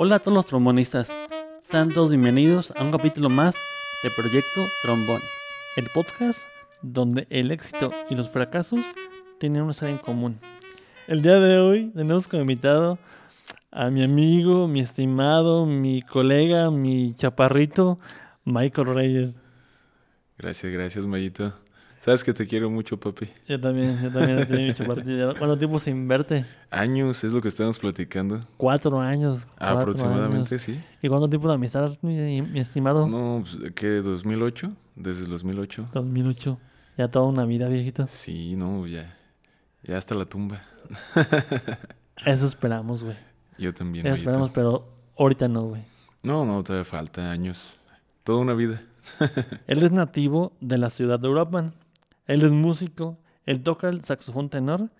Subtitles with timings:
[0.00, 1.12] Hola a todos los trombonistas.
[1.62, 3.56] Sean todos bienvenidos a un capítulo más
[4.04, 5.20] de Proyecto Trombón,
[5.76, 6.38] el podcast
[6.82, 8.78] donde el éxito y los fracasos
[9.40, 10.38] tienen una historia en común.
[11.08, 13.00] El día de hoy tenemos como invitado
[13.72, 17.98] a mi amigo, mi estimado, mi colega, mi chaparrito,
[18.44, 19.40] Michael Reyes.
[20.38, 21.54] Gracias, gracias, Mayito.
[22.08, 23.28] Sabes que te quiero mucho, papi.
[23.46, 25.34] Yo también, yo también estoy mi chaparrito.
[25.38, 26.46] ¿Cuánto tiempo sin verte?
[26.70, 28.40] Años, es lo que estamos platicando.
[28.56, 29.46] Cuatro años.
[29.58, 30.62] cuatro Aproximadamente, años.
[30.62, 30.80] sí.
[31.02, 33.06] ¿Y cuánto tiempo de amistad, mi, mi estimado?
[33.06, 34.02] No, pues, ¿qué?
[34.02, 34.74] ¿2008?
[34.96, 35.90] Desde el 2008.
[35.92, 36.58] 2008.
[36.96, 38.06] Ya toda una vida, viejito.
[38.06, 39.04] Sí, no, ya.
[39.82, 40.62] Ya hasta la tumba.
[42.24, 43.16] Eso esperamos, güey.
[43.58, 45.82] Yo también, Eso esperamos, pero ahorita no, güey.
[46.22, 47.76] No, no, todavía falta años.
[48.24, 48.80] Toda una vida.
[49.66, 51.74] Él es nativo de la ciudad de Uruapan.
[52.28, 53.18] Él es músico.
[53.46, 54.90] Él toca el saxofón tenor.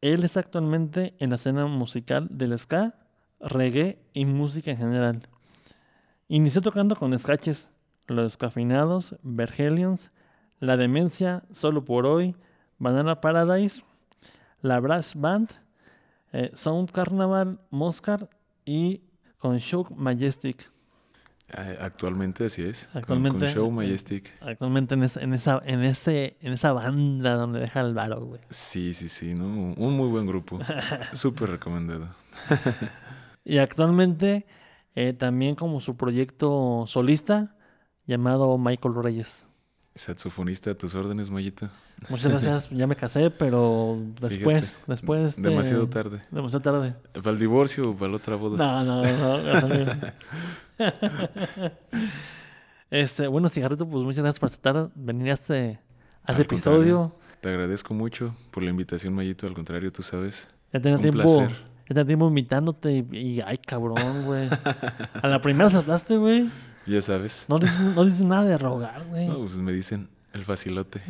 [0.00, 2.94] Él es actualmente en la escena musical del ska,
[3.40, 5.20] reggae y música en general.
[6.28, 7.70] Inició tocando con sketches,
[8.06, 10.10] Los Cafinados, Vergelions,
[10.60, 12.36] La Demencia, Solo por Hoy,
[12.78, 13.82] Banana Paradise,
[14.60, 15.52] La Brass Band,
[16.32, 18.28] eh, Sound Carnaval, Moscar
[18.66, 19.00] y
[19.38, 20.73] con Show Majestic.
[21.80, 22.86] Actualmente así es.
[22.86, 24.32] con- Actualmente, Con, Show eh, Majestic.
[24.40, 28.40] Actualmente en, esa- en esa, en, ese, en esa banda donde deja el varo, güey.
[28.50, 29.46] Sí, sí, sí, ¿no?
[29.46, 30.58] Un muy buen grupo.
[31.12, 32.08] Súper recomendado.
[33.46, 34.46] Y actualmente
[34.94, 37.56] eh, también como su proyecto solista
[38.06, 39.46] llamado Michael Reyes.
[39.94, 41.68] Saxofonista a tus órdenes, Mayito.
[42.08, 45.40] Muchas gracias, ya me casé, pero después, Fíjate, después...
[45.40, 46.20] Demasiado tarde.
[46.30, 46.94] Demasiado tarde.
[47.12, 48.56] ¿Para el divorcio o para la otra boda?
[48.56, 49.52] No, no, no.
[49.58, 49.92] amigo.
[52.90, 55.78] este, bueno, cigarrito, pues muchas gracias por aceptar venir a este,
[56.24, 57.14] a este episodio.
[57.40, 59.46] Te agradezco mucho por la invitación, Mayito.
[59.46, 60.48] Al contrario, tú sabes.
[60.72, 61.50] Ya Un tiempo, placer.
[61.88, 64.48] ya tengo tiempo invitándote y, y- ay, cabrón, güey.
[65.22, 66.48] A la primera saltaste, güey.
[66.86, 67.46] Ya sabes.
[67.48, 69.26] No dices, no dices nada de rogar, güey.
[69.28, 71.00] No, pues me dicen el facilote.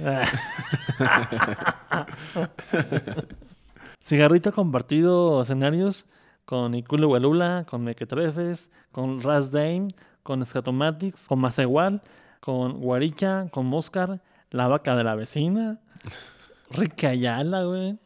[4.00, 6.06] Cigarrito compartido escenarios
[6.44, 12.02] con Ikule Walula, con Mequetrefes, con Ras Dame, con Scatomatix, con Macegual,
[12.40, 14.20] con Guaricha, con Moscar,
[14.50, 15.80] La Vaca de la Vecina,
[16.70, 17.98] Rick Ayala, güey.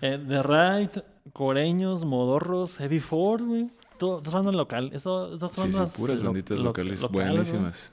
[0.00, 0.98] Eh, The Right,
[1.32, 3.70] Coreños, Modorros, Heavy Ford, güey.
[3.98, 4.90] Todo, todo banda local.
[4.92, 7.00] Eso, son Sí, puras lo- banditas lo- locales.
[7.02, 7.12] güey.
[7.12, 7.92] buenísimas.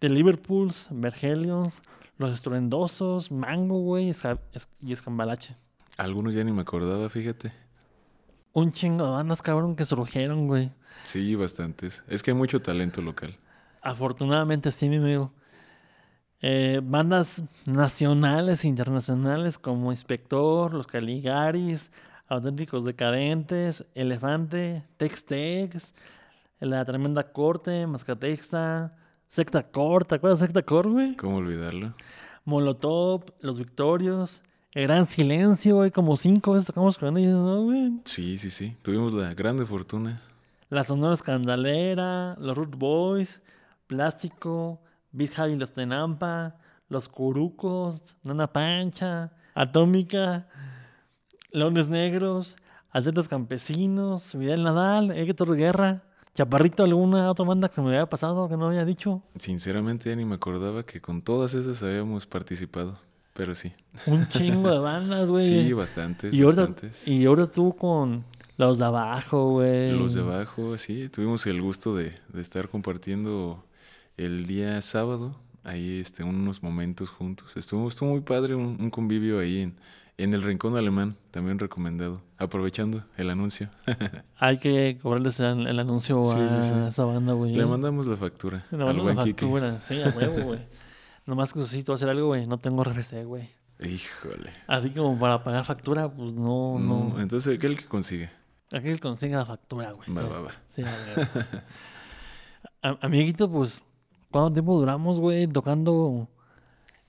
[0.00, 1.82] De Liverpools, Vergelions,
[2.18, 4.12] Los Estruendosos, Mango, güey,
[4.82, 5.56] y Escambalache.
[5.96, 7.52] Algunos ya ni me acordaba, fíjate.
[8.52, 10.70] Un chingo de bandas, cabrón, que surgieron, güey.
[11.04, 12.04] Sí, bastantes.
[12.08, 13.36] Es que hay mucho talento local.
[13.82, 15.32] Afortunadamente sí, mi amigo.
[16.42, 21.90] Eh, bandas nacionales e internacionales como Inspector, Los Caligaris,
[22.30, 25.94] Auténticos Decadentes, Elefante, Tex Tex,
[26.60, 28.96] La Tremenda Corte, Mascatexta,
[29.26, 31.16] Secta Core, ¿te acuerdas de Secta Core, güey?
[31.16, 31.92] ¿Cómo olvidarlo?
[32.44, 34.42] Molotov, Los Victorios,
[34.74, 38.00] El Gran Silencio, güey, como cinco veces tocamos con ellos, ¿no, güey?
[38.04, 38.76] Sí, sí, sí.
[38.82, 40.22] Tuvimos la grande fortuna.
[40.68, 43.42] La Sonora Escandalera, los Root Boys,
[43.88, 44.80] Plástico,
[45.10, 46.58] Big Javi y los Tenampa,
[46.88, 50.46] los Curucos, Nana Pancha, Atómica,
[51.52, 52.56] Leones Negros,
[52.90, 56.02] Atletas Campesinos, Vidal Nadal, Héctor Guerra,
[56.34, 59.22] Chaparrito, alguna otra banda que se me había pasado que no había dicho.
[59.38, 62.98] Sinceramente ya ni me acordaba que con todas esas habíamos participado.
[63.32, 63.72] Pero sí.
[64.06, 65.46] Un chingo de bandas, güey.
[65.46, 67.08] Sí, bastantes, y, ahora, bastantes.
[67.08, 68.24] y ahora estuvo con
[68.56, 69.98] los de abajo, güey.
[69.98, 71.08] Los de abajo, sí.
[71.08, 73.64] Tuvimos el gusto de, de estar compartiendo
[74.16, 75.36] el día sábado.
[75.62, 77.56] Ahí este, unos momentos juntos.
[77.56, 79.76] Estuvo, estuvo muy padre un, un convivio ahí en,
[80.22, 81.16] en el Rincón Alemán.
[81.30, 82.22] También recomendado.
[82.38, 83.68] Aprovechando el anuncio.
[84.38, 86.74] Hay que cobrarles el, el anuncio Sí, a sí, sí.
[86.88, 87.54] esa banda, güey.
[87.54, 89.46] Le mandamos la factura Le una Kike.
[89.46, 90.60] factura, sí, a huevo, güey.
[91.26, 93.48] Nomás que a hacer algo, güey, no tengo RFC, güey.
[93.78, 94.50] Híjole.
[94.66, 97.10] Así como para pagar factura, pues no, no.
[97.14, 98.30] No, entonces, ¿qué es el que consigue?
[98.72, 100.08] Aquí que consiga la factura, güey.
[100.14, 100.50] Va, va, va.
[100.68, 100.82] Sí.
[102.82, 103.82] A- Amiguito, pues,
[104.30, 106.28] ¿cuánto tiempo duramos, güey, tocando?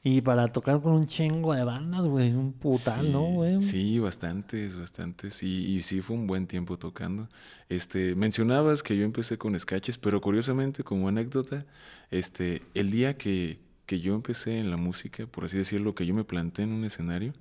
[0.04, 3.62] Y para tocar con un chingo de bandas, güey, un putal, sí, ¿no, güey?
[3.62, 5.44] Sí, bastantes, bastantes.
[5.44, 7.30] Y, y sí fue un buen tiempo tocando.
[7.70, 11.66] Este, mencionabas que yo empecé con sketches, pero curiosamente, como anécdota,
[12.10, 16.16] este, el día que, que yo empecé en la música, por así decirlo, que yo
[16.16, 17.34] me planté en un escenario,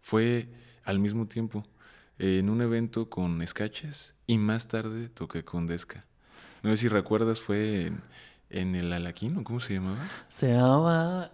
[0.00, 0.48] fue
[0.84, 1.64] al mismo tiempo
[2.20, 6.06] en un evento con sketches y más tarde toqué con Desca.
[6.62, 8.00] No sé si recuerdas, fue en,
[8.50, 10.06] en el Alaquín, ¿o cómo se llamaba?
[10.28, 11.32] Se llamaba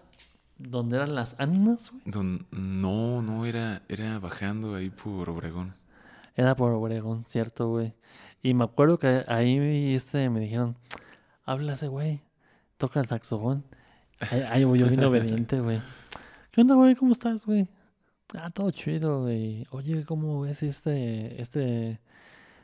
[0.58, 2.02] ¿Dónde eran las ánimas, güey?
[2.06, 5.74] Don, no, no, era, era bajando ahí por Obregón.
[6.36, 7.94] Era por Obregón, cierto, güey.
[8.42, 10.76] Y me acuerdo que ahí este, me dijeron,
[11.44, 12.22] habla ese güey,
[12.76, 13.64] toca el saxofón.
[14.18, 15.80] Ahí, ahí voy yo bien obediente, güey.
[16.50, 16.94] ¿Qué onda, güey?
[16.94, 17.68] ¿Cómo estás, güey?
[18.34, 19.66] Ah, todo chido, güey.
[19.70, 22.00] Oye, ¿cómo ves este, este...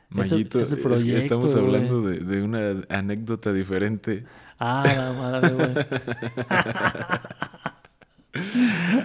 [0.09, 4.25] Mayito, ese es que proyecto, estamos hablando de, de una anécdota diferente.
[4.57, 5.69] Ah, la madre, güey.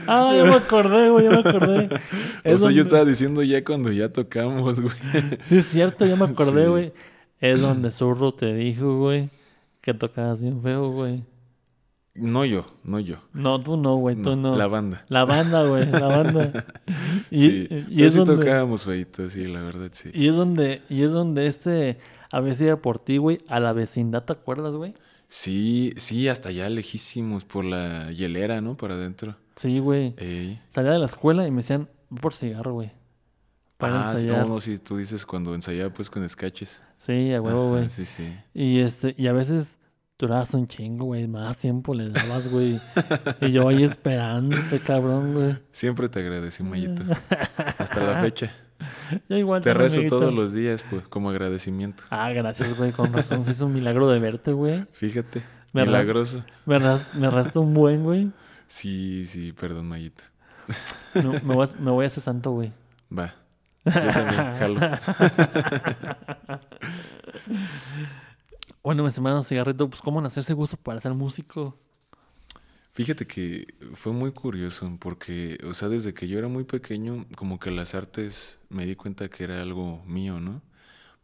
[0.06, 1.88] ah, ya me acordé, güey, ya me acordé.
[2.44, 4.94] O Es sea, donde- yo estaba diciendo ya cuando ya tocamos, güey.
[5.44, 6.70] Sí, es cierto, ya me acordé, Sí.
[6.70, 6.92] güey.
[7.40, 9.28] Es donde Zurro te dijo, güey,
[9.80, 11.22] que tocabas bien feo, güey.
[12.14, 13.16] No yo, no yo.
[13.32, 14.54] No, tú no, güey, tú no.
[14.56, 15.04] La banda.
[15.08, 16.64] La banda, güey, la banda.
[17.30, 20.10] Y, sí, y Pero es sí donde, tocábamos feito, sí, la verdad, sí.
[20.14, 21.98] y es donde, y es donde este,
[22.30, 24.94] a veces iba por ti, güey, a la vecindad, ¿te acuerdas, güey?
[25.36, 28.76] Sí, sí, hasta allá lejísimos por la hielera, ¿no?
[28.76, 29.34] Para adentro.
[29.56, 30.14] Sí, güey.
[30.16, 30.60] Ey.
[30.70, 32.92] Salía de la escuela y me decían, "Ve por cigarro, güey.
[33.76, 34.46] Para Ah, ensayar.
[34.46, 36.86] no, no, sí, tú dices cuando ensayaba pues con sketches.
[36.98, 37.90] Sí, a huevo, güey.
[37.90, 38.32] Sí, sí.
[38.54, 39.78] Y este, y a veces
[40.16, 41.26] durabas un chingo, güey.
[41.26, 42.80] Más tiempo le dabas, güey.
[43.40, 45.56] y yo ahí esperándote, cabrón, güey.
[45.72, 47.02] Siempre te agradecí, Mayito.
[47.78, 48.54] Hasta la fecha.
[49.28, 50.18] Ya igual Te rezo amiguito.
[50.18, 52.02] todos los días, pues, como agradecimiento.
[52.10, 52.92] Ah, gracias, güey.
[52.92, 53.44] Con razón.
[53.44, 54.86] Se hizo un milagro de verte, güey.
[54.92, 55.42] Fíjate.
[55.72, 56.44] Me milagroso.
[56.66, 58.30] Me, me arrastra un buen, güey.
[58.66, 60.22] Sí, sí, perdón, Mayito.
[61.14, 62.72] No, me, voy a, me voy a hacer santo, güey.
[63.16, 63.34] Va.
[63.84, 64.80] Yo también, jalo.
[68.82, 71.78] Bueno, mi estimado cigarrito, pues, ¿cómo nació ese gusto para ser músico?
[72.94, 77.58] Fíjate que fue muy curioso porque, o sea, desde que yo era muy pequeño, como
[77.58, 80.62] que las artes me di cuenta que era algo mío, ¿no?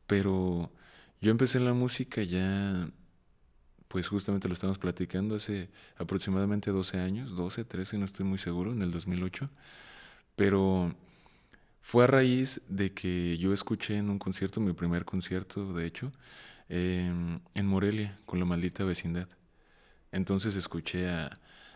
[0.07, 0.73] Pero
[1.21, 2.91] yo empecé en la música ya,
[3.89, 8.73] pues justamente lo estamos platicando hace aproximadamente 12 años, 12, 13, no estoy muy seguro,
[8.73, 9.49] en el 2008.
[10.37, 10.95] Pero
[11.83, 16.13] fue a raíz de que yo escuché en un concierto, mi primer concierto, de hecho,
[16.69, 19.29] em, en Morelia, con la maldita vecindad.
[20.13, 21.27] Entonces escuché a,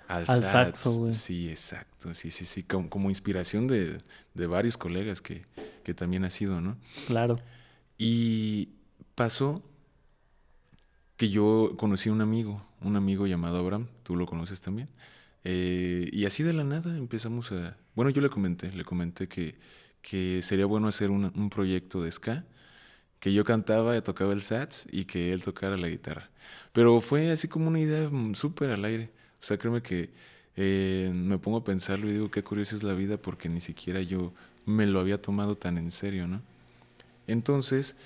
[0.08, 0.44] al, Al sax.
[0.44, 1.14] saxo, güey.
[1.14, 2.14] Sí, exacto.
[2.14, 2.62] Sí, sí, sí.
[2.62, 3.98] Como, como inspiración de,
[4.34, 5.44] de varios colegas que,
[5.82, 6.76] que también ha sido, ¿no?
[7.06, 7.40] Claro.
[7.98, 8.70] Y
[9.14, 9.62] pasó
[11.16, 14.88] que yo conocí a un amigo, un amigo llamado Abraham, tú lo conoces también.
[15.44, 17.76] Eh, y así de la nada empezamos a...
[17.94, 19.56] Bueno, yo le comenté, le comenté que,
[20.02, 22.44] que sería bueno hacer un, un proyecto de ska,
[23.24, 26.28] que yo cantaba, tocaba el sax y que él tocara la guitarra.
[26.74, 29.08] Pero fue así como una idea mm, súper al aire.
[29.40, 30.10] O sea, créeme que
[30.56, 34.02] eh, me pongo a pensarlo y digo, qué curiosa es la vida porque ni siquiera
[34.02, 34.34] yo
[34.66, 36.42] me lo había tomado tan en serio, ¿no?
[37.26, 37.96] Entonces,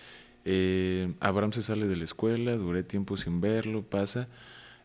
[0.44, 4.28] eh, Abraham se sale de la escuela, duré tiempo sin verlo, pasa,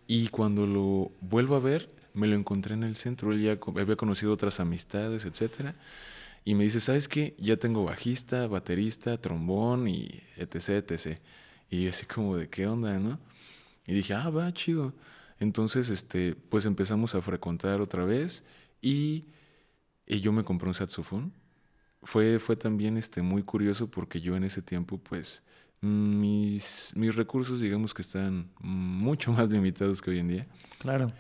[0.08, 3.96] y cuando lo vuelvo a ver, me lo encontré en el centro, él ya había
[3.98, 5.76] conocido otras amistades, etcétera,
[6.46, 7.36] y me dice, ¿sabes qué?
[7.40, 11.20] Ya tengo bajista, baterista, trombón y etc, etc.
[11.70, 13.20] Y así como de, ¿qué onda, no?
[13.88, 14.94] Y dije, ah, va, chido.
[15.40, 18.44] Entonces, este, pues empezamos a frecuentar otra vez
[18.82, 19.26] y,
[20.06, 21.34] y yo me compré un saxofón
[22.04, 25.44] fue, fue también este, muy curioso porque yo en ese tiempo, pues,
[25.82, 30.48] mis, mis recursos, digamos que están mucho más limitados que hoy en día.
[30.80, 31.12] Claro.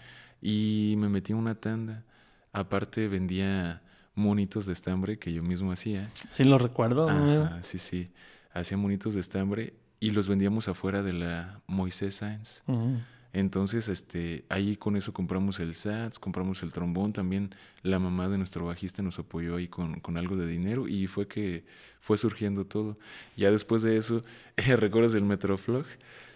[0.42, 2.06] Y me metí a una tanda.
[2.52, 3.82] Aparte vendía
[4.16, 6.10] monitos de estambre que yo mismo hacía.
[6.30, 7.10] Sí lo recuerdo.
[7.10, 8.10] Ajá, sí, sí.
[8.54, 12.62] Hacía monitos de estambre y los vendíamos afuera de la Moisés Science.
[12.68, 12.98] Ujú.
[13.36, 18.38] Entonces, este, ahí con eso compramos el sax, compramos el trombón, también la mamá de
[18.38, 21.66] nuestro bajista nos apoyó ahí con, con algo de dinero y fue que
[22.00, 22.96] fue surgiendo todo.
[23.36, 24.22] Ya después de eso,
[24.78, 25.86] ¿recuerdas el Metroflog?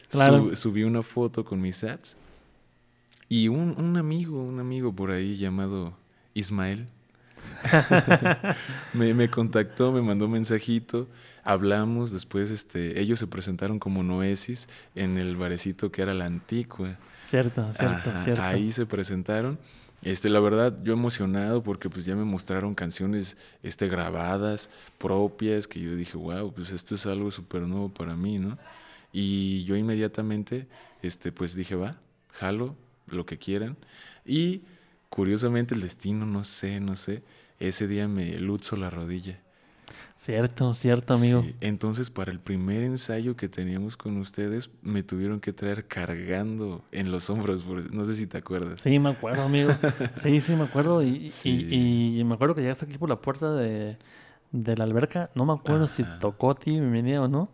[0.10, 0.50] Claro.
[0.50, 2.17] Su- subí una foto con mis sats
[3.29, 5.96] y un, un amigo, un amigo por ahí llamado
[6.34, 6.88] Ismael,
[8.93, 11.07] me, me contactó, me mandó un mensajito,
[11.43, 16.97] hablamos, después este, ellos se presentaron como Noesis en el barecito que era la Antigua.
[17.23, 18.43] Cierto, cierto, Ajá, cierto.
[18.43, 19.57] Ahí se presentaron.
[20.01, 25.79] Este, la verdad, yo emocionado porque pues ya me mostraron canciones este, grabadas, propias, que
[25.79, 28.57] yo dije, wow, pues esto es algo súper nuevo para mí, ¿no?
[29.11, 30.67] Y yo inmediatamente,
[31.01, 31.97] este, pues dije, va,
[32.31, 32.75] jalo,
[33.07, 33.77] lo que quieran.
[34.25, 34.61] Y
[35.09, 37.23] curiosamente el destino, no sé, no sé,
[37.59, 39.39] ese día me luzo la rodilla.
[40.15, 41.43] Cierto, cierto, amigo.
[41.43, 46.83] Sí, Entonces, para el primer ensayo que teníamos con ustedes, me tuvieron que traer cargando
[46.91, 48.81] en los hombros, por- no sé si te acuerdas.
[48.81, 49.69] Sí, me acuerdo, amigo.
[50.21, 51.03] Sí, sí, me acuerdo.
[51.03, 51.67] Y, y- Sí.
[52.19, 53.97] y, me acuerdo que llegaste aquí por la puerta de,
[54.51, 55.29] de la alberca.
[55.35, 57.51] No me acuerdo si tocó a ti bienvenida o no.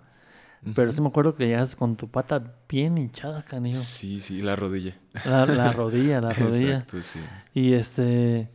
[0.73, 3.77] Pero sí me acuerdo que llegaste con tu pata bien hinchada, canijo.
[3.81, 4.93] Sí, sí, la rodilla.
[5.25, 6.77] La, la rodilla, la rodilla.
[6.77, 7.19] Exacto, sí.
[7.53, 8.49] Y este.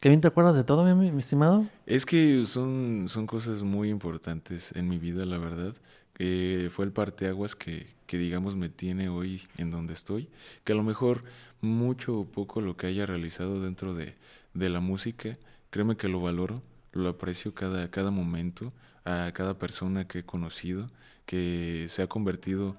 [0.00, 1.66] ¿Qué bien te acuerdas de todo, mi, mi estimado?
[1.86, 5.74] Es que son, son cosas muy importantes en mi vida, la verdad.
[6.18, 10.28] eh, fue el parteaguas que, que, digamos, me tiene hoy en donde estoy.
[10.64, 11.22] Que a lo mejor
[11.60, 14.16] mucho o poco lo que haya realizado dentro de,
[14.54, 15.32] de la música,
[15.70, 18.72] créeme que lo valoro, lo aprecio cada, cada momento,
[19.04, 20.86] a cada persona que he conocido,
[21.26, 22.76] que se ha convertido,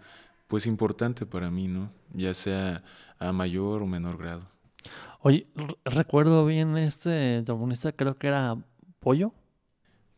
[0.48, 1.92] pues, importante para mí, ¿no?
[2.13, 2.84] Ya sea
[3.20, 4.44] a mayor o menor grado.
[5.22, 5.48] Oye,
[5.86, 8.58] recuerdo bien este trombonista, creo que era
[9.00, 9.34] Pollo.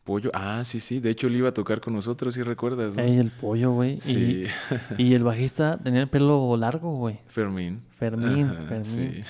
[0.04, 1.00] Pollo, ah, sí, sí.
[1.00, 2.94] De hecho, él iba a tocar con nosotros, si recuerdas.
[2.94, 3.02] ¿no?
[3.02, 4.00] el pollo, güey.
[4.00, 4.44] Sí.
[4.98, 7.20] Y, el bajista tenía el pelo largo, güey.
[7.26, 7.82] Fermín.
[7.90, 8.84] Fermín, Fermín.
[8.84, 9.22] Sí.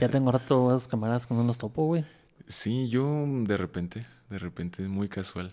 [0.00, 2.04] Ya tengo rato esos camaradas con unos topo, güey.
[2.46, 5.50] Sí, yo de repente, de repente, muy casual.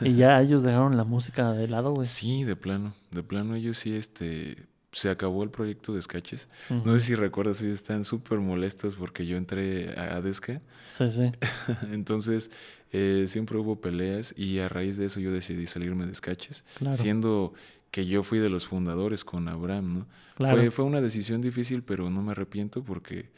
[0.00, 2.06] Y ya ellos dejaron la música de lado, güey.
[2.06, 2.94] Sí, de plano.
[3.10, 4.66] De plano, ellos sí, este.
[4.92, 6.48] Se acabó el proyecto de Sketches.
[6.68, 10.60] No sé si recuerdas, ellos están súper molestos porque yo entré a Adesca.
[10.92, 11.32] Sí, sí.
[11.92, 12.50] Entonces,
[12.92, 17.54] eh, siempre hubo peleas y a raíz de eso yo decidí salirme de Sketches, siendo
[17.90, 20.06] que yo fui de los fundadores con Abraham, ¿no?
[20.36, 23.30] Fue, fue una decisión difícil, pero no me arrepiento porque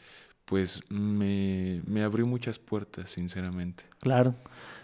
[0.45, 3.83] pues me, me abrió muchas puertas, sinceramente.
[3.99, 4.35] Claro.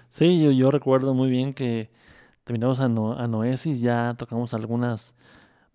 [0.10, 1.90] Sí, yo, yo recuerdo muy bien que
[2.44, 5.14] terminamos a, no, a Noesis, ya tocamos algunas...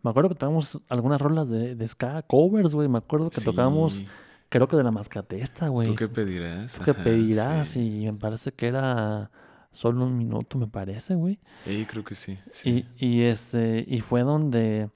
[0.06, 2.88] Me acuerdo que tocamos algunas rolas de, de ska covers, güey.
[2.88, 4.04] Me acuerdo que tocamos
[4.48, 5.88] Creo que de la mascatesta, güey.
[5.88, 6.78] ¿Tú qué pedirás?
[6.78, 7.76] ¿Tú qué pedirás?
[7.76, 9.30] Y me parece que era
[9.72, 11.38] solo un minuto, me parece, güey.
[11.64, 12.38] Sí, creo que sí.
[12.64, 14.88] Y, y, este, y fue donde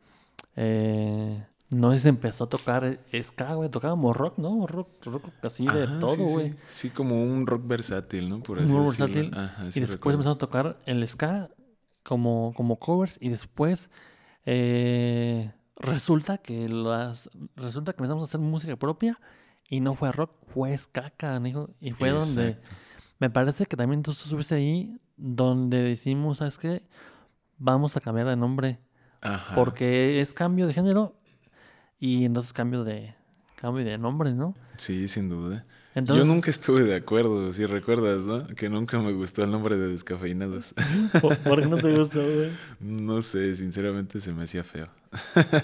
[0.55, 3.69] eh, no se empezó a tocar ska, güey.
[3.71, 4.67] Tocábamos rock, ¿no?
[4.69, 6.55] Rock, rock así de todo, güey.
[6.71, 8.41] Sí, como un rock versátil, ¿no?
[8.43, 9.33] Por así un rock versátil.
[9.75, 11.51] y después empezamos a tocar el ska
[12.05, 13.91] como, como covers y después
[14.45, 19.21] eh, resulta que las resulta que empezamos a hacer música propia
[19.69, 21.71] y no fue rock, fue escaca, hijo.
[21.81, 22.59] Y fue donde.
[23.19, 26.83] Me parece que también tú estuviste ahí donde decimos, ¿sabes qué?
[27.59, 28.81] Vamos a cambiar de nombre.
[29.21, 29.55] Ajá.
[29.55, 31.21] Porque es cambio de género
[31.99, 33.15] y entonces cambio de
[33.61, 34.55] cambio de nombre, ¿no?
[34.77, 35.65] Sí, sin duda.
[35.95, 38.47] Yo nunca estuve de acuerdo, si recuerdas, ¿no?
[38.47, 40.75] Que nunca me gustó el nombre de Descafeinados.
[41.45, 42.51] ¿Por qué no te gustó, güey?
[42.79, 44.89] No sé, sinceramente se me hacía feo.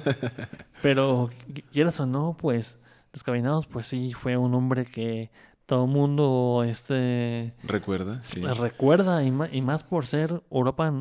[0.83, 1.31] Pero
[1.71, 2.79] quieras o no, pues
[3.13, 5.31] Descabinados, pues sí, fue un hombre que
[5.65, 8.43] todo el mundo este, recuerda, sí.
[8.43, 10.93] Recuerda, y, más, y más por ser Europa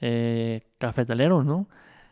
[0.00, 1.68] eh, cafetalero, ¿no?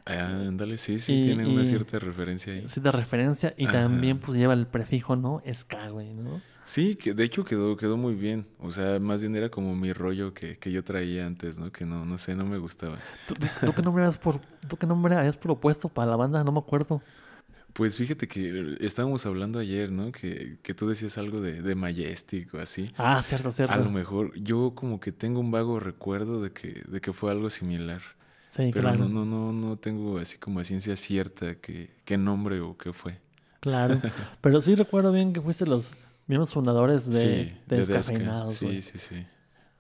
[0.09, 2.67] Ah, ándale, sí, sí, tiene una cierta referencia ahí.
[2.67, 5.43] Cierta referencia y también pues lleva el prefijo, ¿no?
[5.53, 6.41] Ska, güey, ¿no?
[6.65, 8.47] Sí, que de hecho quedó, quedó muy bien.
[8.59, 11.73] O sea, más bien era como mi rollo que, que yo traía antes, ¿no?
[11.73, 12.99] Que no, no sé, no me gustaba.
[13.27, 13.35] ¿Tú,
[13.75, 16.45] qué nombre habías por, ¿Tú qué nombre habías propuesto para la banda?
[16.45, 17.03] No me acuerdo.
[17.73, 20.11] Pues fíjate que estábamos hablando ayer, ¿no?
[20.13, 22.93] Que, tú decías algo de, de Majestic o así.
[22.99, 23.73] Ah, cierto, cierto.
[23.75, 27.31] A lo mejor yo como que tengo un vago recuerdo de que, de que fue
[27.31, 28.03] algo similar.
[28.49, 32.61] Sí, pero no, no, no, no tengo así como a ciencia cierta que, qué nombre
[32.61, 33.21] o qué fue.
[33.61, 34.01] Claro.
[34.41, 35.95] pero sí recuerdo bien que fuiste los
[36.27, 39.27] mismos fundadores de, sí, de, Sí, sí, sí.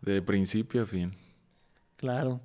[0.03, 1.15] De principio a fin.
[1.97, 2.43] Claro.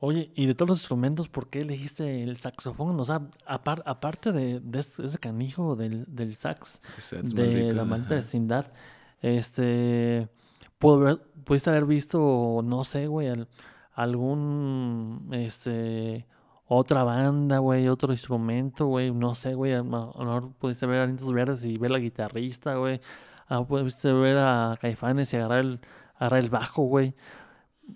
[0.00, 2.98] Oye, y de todos los instrumentos, ¿por qué elegiste el saxofón?
[2.98, 6.82] O sea, aparte de, ese, canijo del, del sax,
[7.22, 8.72] de la maldita vecindad,
[9.20, 10.28] este,
[10.78, 13.28] pudiste haber visto, no sé, güey,
[13.94, 16.26] algún, este,
[16.66, 21.06] otra banda, güey, otro instrumento, güey, no sé, güey, a lo mejor pudiste ver a
[21.06, 23.00] Lintos Verdes y ver a la guitarrista, güey,
[23.48, 25.80] ah, pudiste ver a Caifanes y agarrar el,
[26.16, 27.14] agarrar el bajo, güey.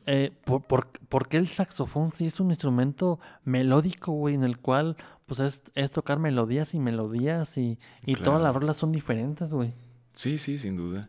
[0.04, 4.96] Eh, por, por, qué el saxofón sí es un instrumento melódico, güey, en el cual
[5.26, 5.40] pues
[5.74, 7.78] es, tocar melodías y melodías y,
[8.22, 9.74] todas las rolas son diferentes, güey?
[10.12, 11.08] Sí, sí, sin duda.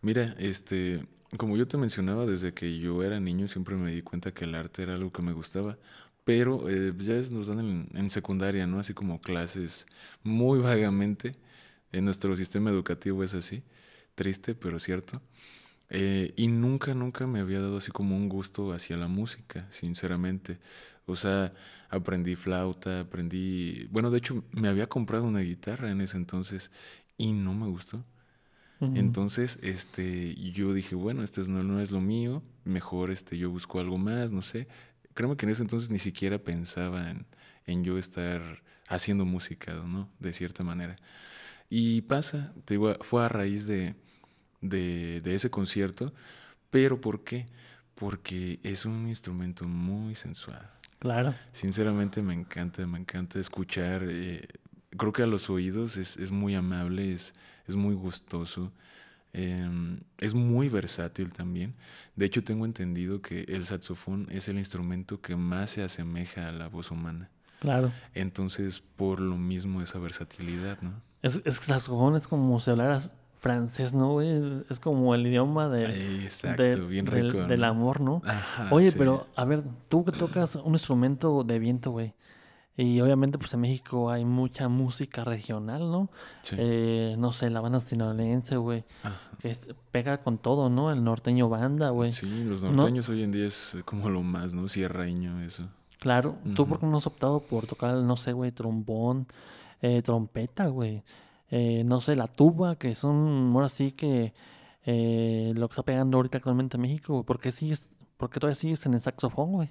[0.00, 4.32] Mira, este, como yo te mencionaba, desde que yo era niño siempre me di cuenta
[4.32, 5.78] que el arte era algo que me gustaba.
[6.24, 8.78] Pero eh, ya nos dan en, en, secundaria, ¿no?
[8.80, 9.86] Así como clases
[10.22, 11.34] muy vagamente.
[11.92, 13.62] En nuestro sistema educativo es así.
[14.14, 15.22] Triste, pero cierto.
[15.90, 20.58] Eh, y nunca, nunca me había dado así como un gusto hacia la música, sinceramente.
[21.06, 21.52] O sea,
[21.88, 23.86] aprendí flauta, aprendí...
[23.90, 26.70] Bueno, de hecho, me había comprado una guitarra en ese entonces
[27.16, 28.04] y no me gustó.
[28.80, 33.80] Entonces, este, yo dije, bueno, esto no, no, es lo mío, mejor este, yo busco
[33.80, 34.68] algo más, no sé.
[35.14, 37.26] Créeme que en ese entonces ni siquiera pensaba en,
[37.66, 40.08] en yo estar haciendo música, ¿no?
[40.20, 40.94] De cierta manera.
[41.68, 43.96] Y pasa, te digo, fue a raíz de,
[44.60, 46.14] de, de ese concierto.
[46.70, 47.46] Pero ¿por qué?
[47.94, 50.70] Porque es un instrumento muy sensual.
[50.98, 51.34] Claro.
[51.52, 54.04] Sinceramente me encanta, me encanta escuchar.
[54.08, 54.46] Eh,
[54.96, 57.34] creo que a los oídos es, es muy amable, es,
[57.68, 58.72] es muy gustoso.
[59.34, 61.74] Em, es muy versátil también.
[62.16, 66.52] De hecho, tengo entendido que el saxofón es el instrumento que más se asemeja a
[66.52, 67.28] la voz humana.
[67.60, 67.92] Claro.
[68.14, 70.92] Entonces, por lo mismo, esa versatilidad, ¿no?
[71.22, 74.64] Es, es que saxofón es como si hablaras francés, ¿no, güey?
[74.70, 77.46] Es como el idioma de, Exacto, del- bien del- rico.
[77.46, 77.66] del ¿no?
[77.66, 78.22] amor, ¿no?
[78.24, 78.96] Ajá, Oye, sí.
[78.98, 82.14] pero a ver, tú que tocas un instrumento de viento, güey.
[82.80, 86.10] Y obviamente, pues en México hay mucha música regional, ¿no?
[86.42, 86.54] Sí.
[86.56, 88.84] Eh, no sé, la banda sinaloense, güey.
[89.40, 90.92] Que es- pega con todo, ¿no?
[90.92, 92.12] El norteño banda, güey.
[92.12, 94.68] Sí, los No- norteños hoy en día es eh, como lo más, ¿no?
[94.68, 95.64] Sierraño, eso.
[95.98, 96.36] Claro.
[96.54, 96.66] ¿Tú Ujú.
[96.68, 99.26] por qué no has optado por tocar, no sé, güey, trombón,
[99.82, 101.02] eh, trompeta, güey?
[101.50, 104.32] Eh, no sé, la tuba, que son ahora sí que
[104.90, 107.24] eh, lo que está pegando ahorita actualmente en México, güey.
[107.24, 109.70] ¿Por qué sigues, por qué todavía sigues en el saxofón, güey?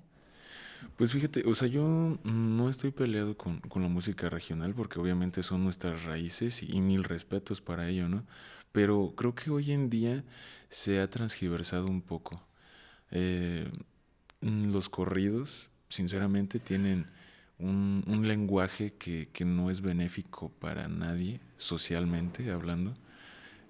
[0.98, 5.44] Pues fíjate, o sea, yo no estoy peleado con, con la música regional porque obviamente
[5.44, 8.26] son nuestras raíces y, mil respetos para ello, ¿no?
[8.72, 10.24] Pero creo que hoy en día
[10.70, 12.44] se ha transgiversado un poco.
[13.12, 13.70] Eh,
[14.42, 17.08] mm, los corridos, sinceramente, tienen
[17.60, 22.94] un, un lenguaje que, que no es benéfico para nadie, socialmente hablando.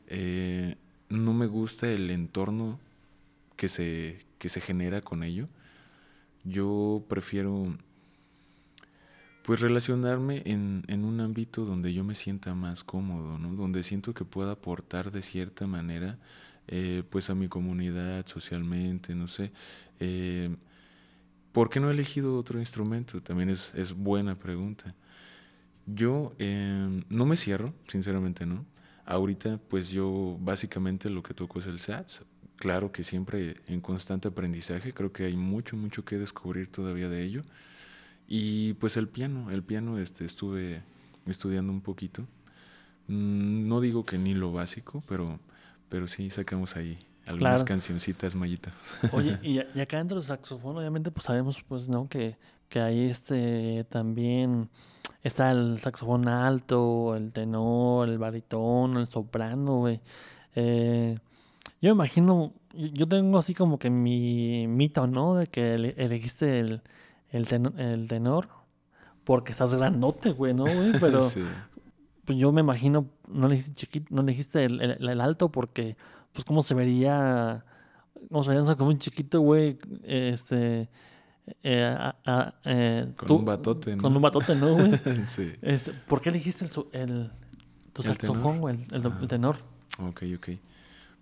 [0.07, 0.75] Eh,
[1.09, 2.79] no me gusta el entorno
[3.55, 5.47] que se, que se genera con ello.
[6.47, 7.61] Yo prefiero
[9.43, 13.55] pues relacionarme en, en un ámbito donde yo me sienta más cómodo, ¿no?
[13.55, 16.19] Donde siento que pueda aportar de cierta manera
[16.67, 19.51] eh, pues a mi comunidad socialmente, no sé.
[19.99, 20.55] Eh,
[21.53, 23.21] ¿Por qué no he elegido otro instrumento?
[23.21, 24.93] También es, es buena pregunta.
[25.85, 28.65] Yo eh, no me cierro, sinceramente no.
[29.05, 32.23] Ahorita pues yo básicamente lo que toco es el sax.
[32.57, 37.23] Claro que siempre en constante aprendizaje, creo que hay mucho, mucho que descubrir todavía de
[37.23, 37.41] ello.
[38.27, 40.81] Y pues el piano, el piano este, estuve
[41.27, 42.23] estudiando un poquito.
[43.07, 45.39] Mm, No digo que ni lo básico, pero,
[45.89, 47.65] pero sí sacamos ahí algunas Claro.
[47.65, 48.71] cancioncitas, Mayita.
[49.13, 52.07] Oye, y acá dentro del saxofón, obviamente, pues sabemos, pues, ¿no?
[52.09, 52.37] Que,
[52.69, 54.69] que ahí este también
[55.23, 60.01] está el saxofón alto, el tenor, el baritón, el soprano, güey.
[60.55, 61.17] Eh,
[61.81, 65.35] yo me imagino, yo, tengo así como que mi mito, ¿no?
[65.35, 66.81] De que ele- elegiste el,
[67.31, 68.49] el, teno- el tenor
[69.23, 70.91] porque estás grandote, güey, ¿no, güey?
[70.99, 71.43] Pero Sí.
[72.25, 75.51] pues yo me imagino, no le dijiste chiquito, no le dijiste el, el- el alto
[75.51, 75.97] porque,
[76.33, 77.65] pues, cómo se vería,
[78.29, 80.89] cómo se vería como un chiquito, güey, este,
[81.63, 84.01] eh, a- a- eh, Con tú- un batote, ¿no?
[84.01, 84.91] Con un batote, ¿no, güey?
[85.25, 85.51] sí.
[85.61, 87.31] Este, ¿por qué elegiste el, el-
[87.93, 88.59] tu ¿El saxofón, tenor?
[88.59, 89.57] güey, el, el- el tenor?
[89.99, 90.49] Ok, ok.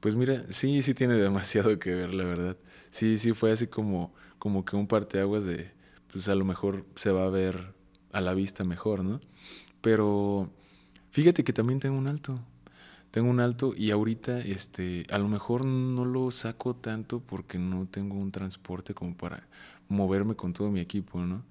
[0.05, 2.57] Pues mira, sí, sí tiene demasiado que ver, la verdad.
[2.91, 5.71] Sí, sí fue así como, como que un parteaguas de,
[6.13, 7.73] pues a lo mejor se va a ver
[8.11, 9.19] a la vista mejor, ¿no?
[9.81, 10.51] Pero
[11.09, 12.39] fíjate que también tengo un alto.
[13.11, 17.87] Tengo un alto y ahorita, este, a lo mejor no lo saco tanto porque no
[17.87, 19.47] tengo un transporte como para
[19.89, 21.43] moverme con todo mi equipo, ¿no?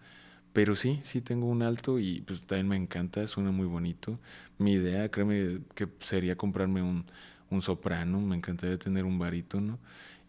[0.53, 4.14] Pero sí, sí tengo un alto y pues también me encanta, suena muy bonito.
[4.59, 7.05] Mi idea, créeme, que sería comprarme un,
[7.50, 9.78] un soprano, me encantaría tener un barítono.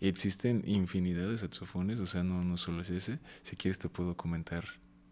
[0.01, 3.19] Existen infinidad de saxofones, o sea, no, no solo es ese.
[3.41, 4.65] Si quieres te puedo comentar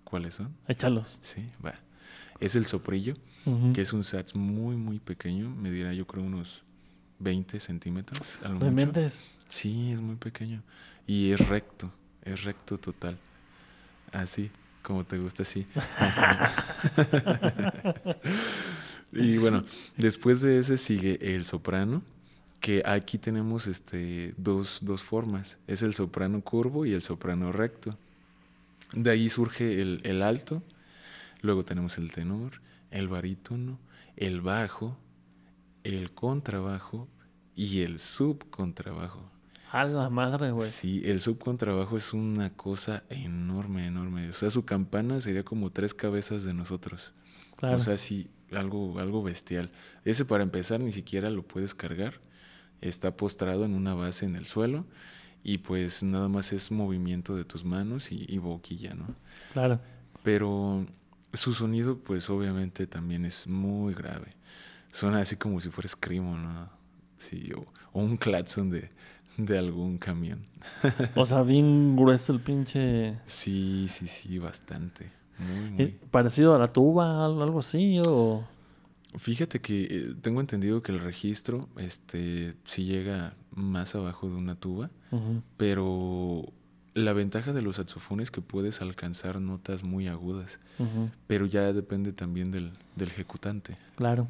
[0.03, 0.55] cuáles son.
[0.67, 1.19] Échalos.
[1.21, 1.73] Sí, va.
[2.39, 3.15] Es el soprillo,
[3.73, 6.63] que es un sax muy, muy pequeño, medirá yo creo unos
[7.19, 8.19] 20 centímetros.
[8.19, 8.43] Es-
[9.47, 10.61] Sí, es muy pequeño.
[11.07, 11.91] Y es recto,
[12.23, 13.17] es recto total.
[14.11, 15.65] Así, como te gusta así.
[19.15, 19.63] y bueno,
[19.97, 22.01] después de ese sigue el soprano,
[22.59, 25.57] que aquí tenemos este, dos, dos formas.
[25.67, 27.97] Es el soprano curvo y el soprano recto.
[28.93, 30.63] De ahí surge el, el alto,
[31.41, 33.79] luego tenemos el tenor, el barítono,
[34.15, 34.97] el bajo,
[35.83, 37.07] el contrabajo
[37.55, 39.25] y el subcontrabajo.
[39.71, 40.69] A la madre, güey.
[40.69, 44.29] Sí, el subcontrabajo es una cosa enorme, enorme.
[44.29, 47.11] O sea, su campana sería como tres cabezas de nosotros.
[47.55, 47.77] Claro.
[47.77, 49.71] O sea, sí, algo, algo bestial.
[50.05, 52.21] Ese para empezar ni siquiera lo puedes cargar.
[52.81, 54.85] Está postrado en una base en el suelo
[55.43, 59.15] y pues nada más es movimiento de tus manos y, y boquilla, ¿no?
[59.53, 59.79] claro.
[60.23, 60.85] Pero
[61.33, 64.29] su sonido pues obviamente también es muy grave.
[64.91, 66.69] Suena así como si fuera screamo, ¿no?
[67.17, 68.89] Sí, o, o un claxon de,
[69.37, 70.45] de algún camión.
[71.15, 73.17] O sea, bien grueso el pinche...
[73.25, 75.07] Sí, sí, sí, bastante.
[75.39, 76.09] Muy, eh, muy.
[76.11, 78.43] Parecido a la tuba, al- algo así, o...
[79.17, 84.55] Fíjate que eh, tengo entendido que el registro este sí llega más abajo de una
[84.55, 84.89] tuba,
[85.57, 86.45] pero
[86.95, 90.59] la ventaja de los saxofones es que puedes alcanzar notas muy agudas,
[91.27, 93.75] pero ya depende también del, del ejecutante.
[93.95, 94.27] Claro.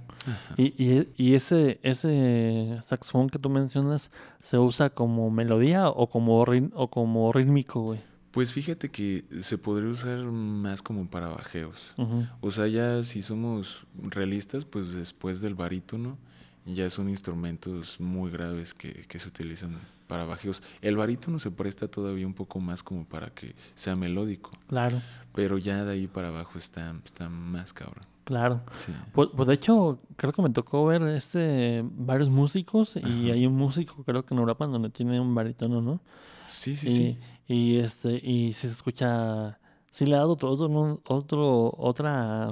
[0.57, 4.11] Y, y, y ese, ese saxofón que tú mencionas,
[4.41, 7.99] ¿se usa como melodía o como, rit- o como rítmico, güey?
[8.33, 11.93] Pues fíjate que se podría usar más como para bajeos.
[12.41, 16.17] O sea, ya si somos realistas, pues después del barítono
[16.65, 19.75] ya son instrumentos muy graves que, que se utilizan
[20.07, 20.63] para bajeos.
[20.81, 24.99] El barítono se presta todavía un poco más como para que sea melódico, Claro,
[25.35, 28.05] pero ya de ahí para abajo está, está más cabrón.
[28.23, 28.61] claro.
[28.77, 28.91] Sí.
[29.13, 33.33] Pues, pues, de hecho, creo que me tocó ver este varios músicos y Ajá.
[33.33, 36.01] hay un músico, creo que en Europa, donde tiene un barítono, ¿no?
[36.47, 37.17] Sí, sí, y, sí.
[37.47, 39.59] Y este, y si se escucha,
[39.91, 42.47] sí le ha dado otro, otro, otra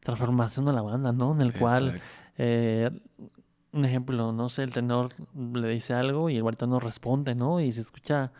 [0.00, 1.32] transformación a la banda, ¿no?
[1.32, 2.00] En el cual,
[2.36, 2.90] eh,
[3.72, 7.60] un ejemplo, no sé, el tenor le dice algo y el barítono responde, ¿no?
[7.60, 8.32] Y se escucha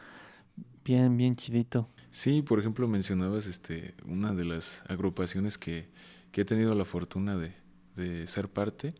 [0.84, 1.88] bien, bien chidito.
[2.10, 5.90] Sí, por ejemplo, mencionabas este, una de las agrupaciones que,
[6.32, 7.54] que he tenido la fortuna de,
[7.96, 8.90] de ser parte,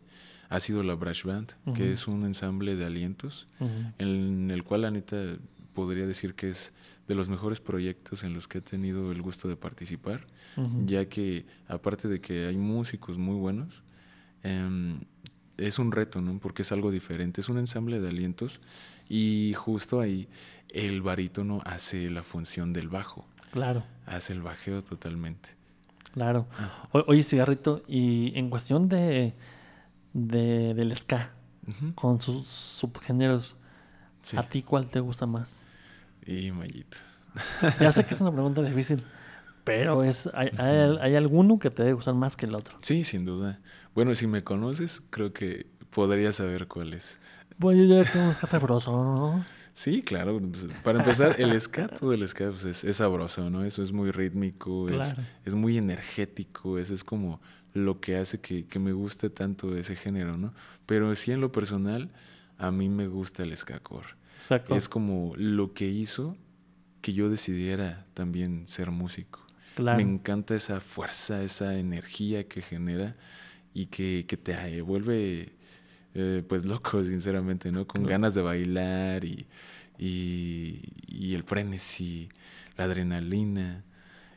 [0.49, 3.47] ha sido la Brash Band, que es un ensamble de alientos,
[3.99, 5.37] en el cual la neta
[5.79, 6.73] podría decir que es
[7.07, 10.21] de los mejores proyectos en los que he tenido el gusto de participar,
[10.85, 13.81] ya que aparte de que hay músicos muy buenos,
[14.43, 14.99] em,
[15.57, 16.37] es un reto, ¿no?
[16.39, 18.59] Porque es algo diferente, es un ensamble de alientos
[19.07, 20.27] y justo ahí
[20.73, 25.49] el barítono hace la función del bajo, Claro, hace el bajeo totalmente.
[26.13, 26.45] claro.
[26.91, 29.33] O- oye, cigarrito, y en cuestión de,
[30.13, 31.31] de del ska,
[31.95, 33.55] con sus subgéneros,
[34.21, 34.35] sí.
[34.37, 35.63] ¿a ti cuál te gusta más?
[36.29, 36.97] Y Mayito.
[37.79, 39.03] Ya sé que es una pregunta difícil,
[39.63, 42.77] pero es hay, hay, hay alguno que te debe gustar más que el otro.
[42.81, 43.59] Sí, sin duda.
[43.95, 47.19] Bueno, si me conoces, creo que podría saber cuál es.
[47.57, 49.45] Pues yo ya tengo un ska sabroso, ¿no?
[49.73, 50.39] Sí, claro.
[50.39, 53.63] pues, para empezar, el ska, todo el ska pues, es, es sabroso, ¿no?
[53.63, 55.21] Eso es muy rítmico, es, Claro.
[55.45, 57.39] es muy energético, eso es como
[57.73, 60.53] lo que hace que, que me guste tanto ese género, ¿no?
[60.85, 62.09] Pero sí en lo personal,
[62.57, 64.07] a mí me gusta el ska core.
[64.39, 64.75] Exacto.
[64.75, 66.37] Es como lo que hizo
[67.01, 69.45] que yo decidiera también ser músico.
[69.75, 69.97] claro.
[69.97, 73.15] Me encanta esa fuerza, esa energía que genera
[73.73, 75.53] y que, que te vuelve
[76.15, 77.85] eh, pues loco, sinceramente, ¿no?
[77.87, 78.09] Con Claro.
[78.09, 79.47] ganas de bailar y,
[79.97, 82.29] y, y el frenesí,
[82.77, 83.83] la adrenalina,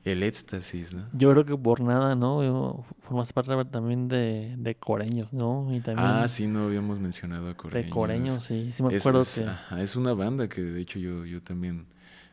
[0.05, 1.03] el éxtasis, ¿no?
[1.13, 2.43] Yo creo que por nada, ¿no?
[2.43, 5.69] Yo- formas parte también de, de coreños, ¿no?
[5.73, 7.85] Y también Ah, sí, no habíamos mencionado a Coreños.
[7.85, 8.73] de coreños, sí.
[8.73, 9.45] Sí me acuerdo es- que...
[9.45, 11.87] ajá, es una banda que de hecho yo, yo también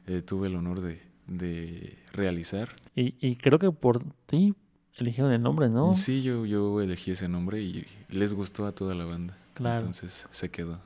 [0.07, 2.69] eh, tuve el honor de, de realizar.
[2.95, 4.55] Y, y creo que por ti
[4.97, 5.95] eligieron el nombre, ¿no?
[5.95, 9.37] Sí, yo, yo elegí ese nombre y les gustó a toda la banda.
[9.53, 9.79] Claro.
[9.79, 10.79] Entonces se quedó.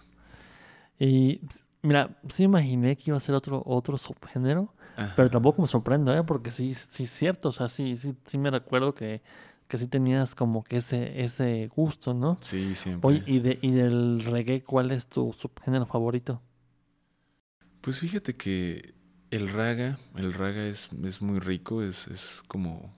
[1.00, 1.42] Y
[1.82, 5.14] mira, sí imaginé que iba a ser otro, otro subgénero, Ajá.
[5.16, 6.24] pero tampoco me sorprendo, ¿eh?
[6.24, 9.22] Porque sí, sí es cierto, o sea, sí, sí, sí me recuerdo que,
[9.68, 12.38] que sí tenías como que ese, ese gusto, ¿no?
[12.42, 13.08] Sí, siempre.
[13.10, 16.42] Oye, y, de, y del reggae, ¿cuál es tu subgénero favorito?
[17.82, 18.94] Pues fíjate que
[19.32, 22.94] el raga, el raga es, es muy rico, es, es como,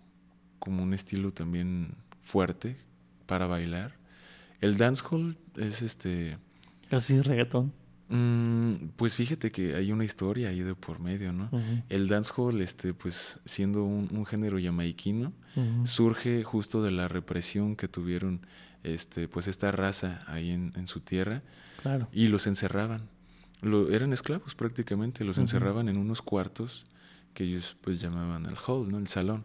[0.60, 2.78] como un estilo también fuerte
[3.26, 3.96] para bailar.
[4.62, 6.38] El dancehall es este...
[6.90, 7.74] Casi reggaetón.
[8.10, 11.46] Mm, pues fíjate que hay una historia ahí de por medio, ¿no?
[11.52, 15.86] Ujú, El dancehall, este, pues siendo un, un género jamaiquino, ujú.
[15.88, 18.46] surge justo de la represión que tuvieron
[18.84, 21.42] este, pues esta raza ahí en, en su tierra
[21.82, 22.08] Claro.
[22.12, 23.02] y los encerraban.
[23.62, 26.84] Lo, eran esclavos prácticamente, los encerraban en unos cuartos
[27.34, 28.98] que ellos pues llamaban el hall, ¿no?
[28.98, 29.44] el salón.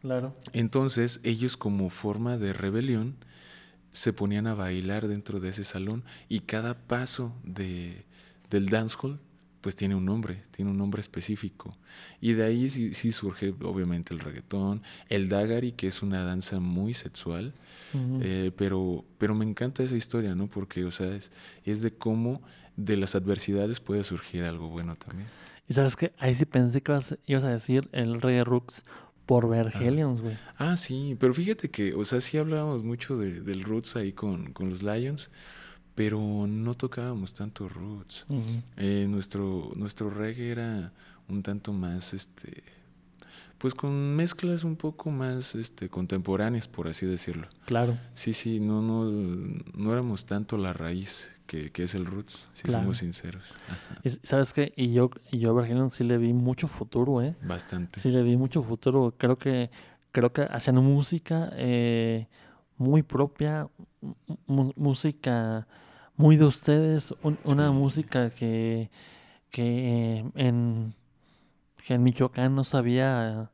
[0.00, 0.34] Claro.
[0.52, 3.14] Entonces ellos como forma de rebelión
[3.92, 8.04] se ponían a bailar dentro de ese salón y cada paso de,
[8.50, 9.20] del dancehall
[9.62, 11.70] pues tiene un nombre, tiene un nombre específico.
[12.20, 16.58] Y de ahí sí, sí surge obviamente el reggaetón, el dagari, que es una danza
[16.58, 17.54] muy sexual,
[17.94, 20.48] eh, pero, pero me encanta esa historia, ¿no?
[20.48, 21.30] Porque, o sea, es,
[21.64, 22.42] es de cómo
[22.76, 25.28] de las adversidades puede surgir algo bueno también.
[25.68, 28.84] Y sabes que ahí sí pensé que ibas, ibas a decir el reggae roots
[29.32, 30.36] por Vergelions, güey.
[30.58, 34.52] Ah, sí, pero fíjate que, o sea, sí hablábamos mucho de, del roots ahí con,
[34.52, 35.30] con los Lions,
[35.94, 38.26] pero no tocábamos tanto roots.
[38.76, 40.92] Eh, nuestro, nuestro reggae era
[41.30, 42.62] un tanto más, este,
[43.56, 47.48] pues con mezclas un poco más, este, contemporáneas, por así decirlo.
[47.64, 47.96] Claro.
[48.12, 49.10] Sí, sí, no, no,
[49.74, 52.84] no éramos tanto la raíz que, que es el roots, si Claro.
[52.84, 53.52] somos sinceros.
[54.02, 57.36] Y sabes qué, y yo, y yo a Vergelions sí le vi mucho futuro, ¿eh?
[57.42, 58.00] bastante.
[58.00, 59.14] Sí le vi mucho futuro.
[59.18, 59.70] Creo que,
[60.12, 62.26] creo que hacían música eh,
[62.78, 63.68] muy propia,
[64.46, 65.66] música
[66.16, 67.74] muy de ustedes, un- una Sí.
[67.74, 68.90] música que,
[69.50, 70.94] que en,
[71.86, 73.50] que en Michoacán no sabía,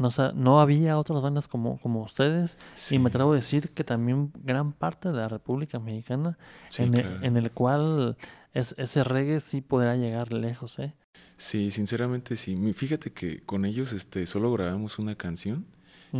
[0.00, 2.58] no, sa- no había otras bandas como, como ustedes.
[2.74, 6.38] Sí, Y me atrevo a decir que también gran parte de la República Mexicana,
[6.70, 8.16] sí, en, el, en el cual
[8.52, 10.94] es, ese reggae sí podrá llegar lejos, ¿eh?
[11.36, 12.56] Sí, sinceramente sí.
[12.74, 15.66] Fíjate que con ellos este, solo grabamos una canción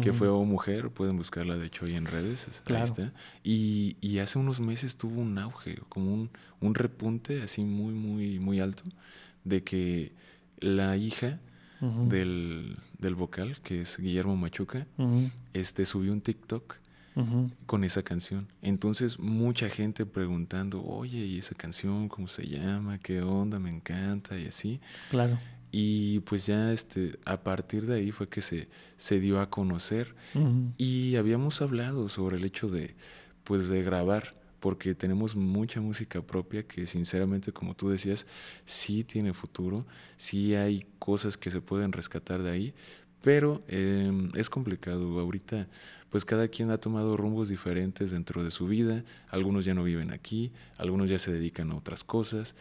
[0.00, 2.84] que fue Oh Mujer, pueden buscarla de hecho ahí en redes, es- Claro.
[2.84, 3.12] ahí está.
[3.42, 8.38] Y, y hace unos meses tuvo un auge, como un, un repunte así muy, muy,
[8.38, 8.84] muy alto,
[9.42, 10.12] de que
[10.60, 11.40] la hija
[12.08, 14.86] del, del vocal, que es Guillermo Machuca,
[15.52, 16.76] este, subió un TikTok
[17.66, 18.48] con esa canción.
[18.62, 22.98] Entonces mucha gente preguntando, oye, ¿y esa canción cómo se llama?
[22.98, 23.58] ¿Qué onda?
[23.58, 24.80] Me encanta y así.
[25.10, 25.38] Claro.
[25.72, 30.14] Y pues ya este, a partir de ahí fue que se, se dio a conocer
[30.78, 32.94] y habíamos hablado sobre el hecho de,
[33.44, 38.26] pues de grabar, porque tenemos mucha música propia que sinceramente, como tú decías,
[38.64, 42.74] sí tiene futuro, sí hay cosas que se pueden rescatar de ahí,
[43.22, 45.18] pero eh, es complicado.
[45.18, 45.66] Ahorita,
[46.10, 50.12] pues cada quien ha tomado rumbos diferentes dentro de su vida, algunos ya no viven
[50.12, 52.54] aquí, algunos ya se dedican a otras cosas,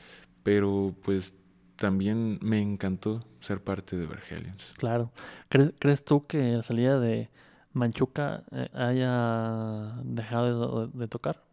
[0.44, 1.36] pero pues
[1.76, 4.74] también me encantó ser parte de Vergelions.
[4.78, 5.12] Claro.
[5.50, 7.30] ¿Crees, crees tú que la salida de
[7.74, 11.49] Manchuca eh, haya dejado de, de tocar?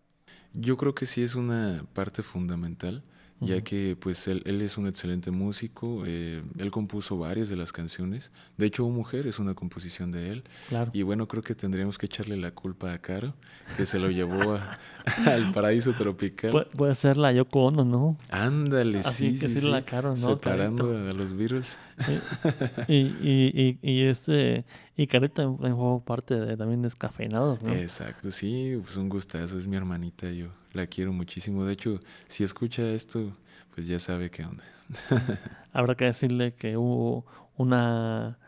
[0.58, 3.02] Yo creo que sí es una parte fundamental,
[3.38, 7.70] ya que pues él, él es un excelente músico, eh, él compuso varias de las
[7.70, 10.90] canciones, de hecho Mujer es una composición de él, Claro.
[10.94, 13.34] y bueno, creo que tendríamos que echarle la culpa a Caro,
[13.76, 14.78] que se lo llevó a-
[15.26, 16.50] al paraíso tropical.
[16.50, 18.16] Pu- puede ser la Yoko Ono, ¿no?
[18.30, 20.16] Ándale, Así sí, que sí, sí la Caro, ¿no?
[20.16, 21.78] separando a los Beatles.
[22.88, 24.64] Y, y, y, y este
[24.96, 27.72] y Carita también fue parte de, también descafeinados, ¿no?
[27.72, 32.44] Exacto, sí, pues un gustazo, es mi hermanita, yo la quiero muchísimo, de hecho, si
[32.44, 33.30] escucha esto,
[33.74, 34.64] pues ya sabe qué onda.
[35.72, 38.38] Habrá que decirle que hubo una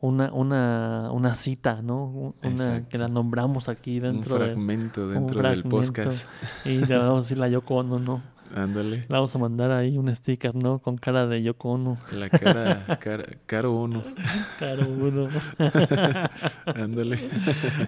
[0.00, 2.04] una una, una cita, ¿no?
[2.06, 2.88] Un- Una Exacto.
[2.90, 5.70] que la nombramos aquí Un dentro de fragmento dentro del fragmento.
[5.70, 6.28] podcast.
[6.66, 8.20] y le vamos a decir la Yoko Ono, ¿no?
[8.54, 8.98] Ándale.
[9.00, 10.78] Le vamos a mandar ahí un sticker, ¿no?
[10.78, 11.98] Con cara de Yoko Ono.
[12.12, 14.02] La cara, cara, caro uno.
[14.60, 15.28] Caro uno.
[16.66, 17.18] Ándale.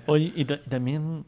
[0.07, 1.24] Oye, y, ta- y también,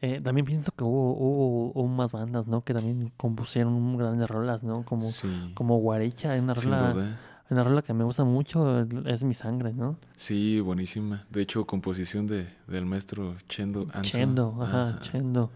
[0.00, 2.62] eh, también pienso que hubo, hubo, hubo más bandas, ¿no?
[2.64, 4.84] Que también compusieron grandes rolas, ¿no?
[4.84, 7.06] Como, Sí, como Guarecha, hay una rola, hay
[7.50, 9.96] una rola que me gusta mucho, es Mi Sangre, ¿no?
[10.16, 11.24] Sí, buenísima.
[11.30, 14.10] De hecho, composición de, del maestro Chendo Anzo.
[14.18, 14.98] Chendo, ajá, Ajá.
[15.00, 15.50] Chendo.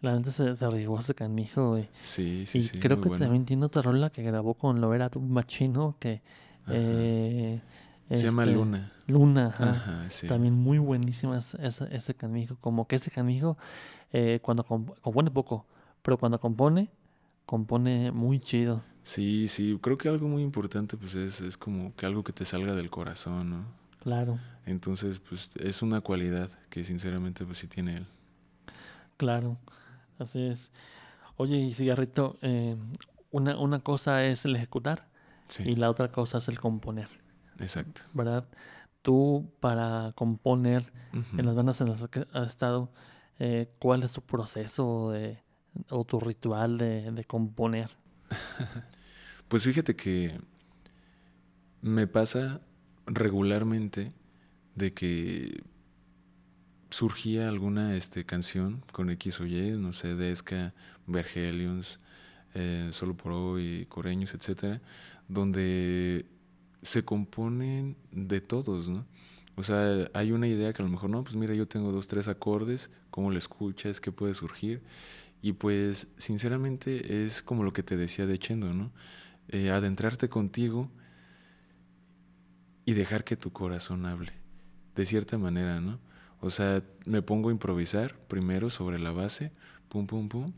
[0.00, 1.88] La gente se, se arriesgó ese canijo, güey.
[2.00, 2.78] Sí, sí, y sí.
[2.78, 3.24] creo que bueno.
[3.24, 6.22] también tiene otra rola que grabó con Lovera Machino, que...
[6.70, 7.60] Eh,
[8.10, 8.92] Se llama este, Luna.
[9.06, 9.70] Luna, ajá.
[9.70, 10.26] Ajá, sí.
[10.28, 12.56] También muy buenísima es- ese, ese canijo.
[12.60, 13.56] Como que ese canijo,
[14.12, 15.66] eh, cuando comp- compone poco,
[16.02, 16.90] pero cuando compone,
[17.46, 18.82] compone muy chido.
[19.02, 19.78] Sí, sí.
[19.80, 22.90] Creo que algo muy importante, pues es, es como que algo que te salga del
[22.90, 23.64] corazón, ¿no?
[24.00, 28.06] Claro, Entonces, pues es una cualidad que sinceramente, pues sí tiene él.
[29.16, 29.56] claro.
[30.18, 30.70] Así es.
[31.36, 32.76] Oye, y cigarrito, eh,
[33.30, 35.08] una, una cosa es el ejecutar
[35.48, 37.08] Sí, y la otra cosa es el componer,
[37.58, 38.02] exacto.
[38.12, 38.46] ¿verdad?
[39.00, 40.92] Tú para componer
[41.36, 42.92] en las bandas en las que has estado,
[43.38, 45.42] eh, ¿cuál es tu proceso de,
[45.88, 47.90] o tu ritual de, de componer?
[49.48, 50.38] Pues fíjate que
[51.80, 52.60] me pasa
[53.06, 54.12] regularmente
[54.74, 55.62] de que
[56.90, 60.74] surgía alguna este, canción con X o Y, no sé, Desca,
[61.06, 62.00] Vergelions,
[62.54, 64.80] eh, Solo por Hoy, Coreños, etcétera,
[65.28, 66.26] donde
[66.82, 69.06] se componen de todos, ¿no?
[69.56, 72.06] O sea, hay una idea que a lo mejor no, pues mira, yo tengo dos,
[72.06, 74.00] tres acordes, ¿cómo lo escuchas?
[74.00, 74.82] ¿Qué puede surgir?
[75.42, 78.92] Y pues, sinceramente, es como lo que te decía de Chendo, ¿no?
[79.48, 80.90] Eh, adentrarte contigo
[82.84, 84.32] y dejar que tu corazón hable,
[84.94, 85.98] de cierta manera, ¿no?
[86.40, 89.52] O sea, me pongo a improvisar primero sobre la base,
[89.88, 90.52] pum, pum, pum,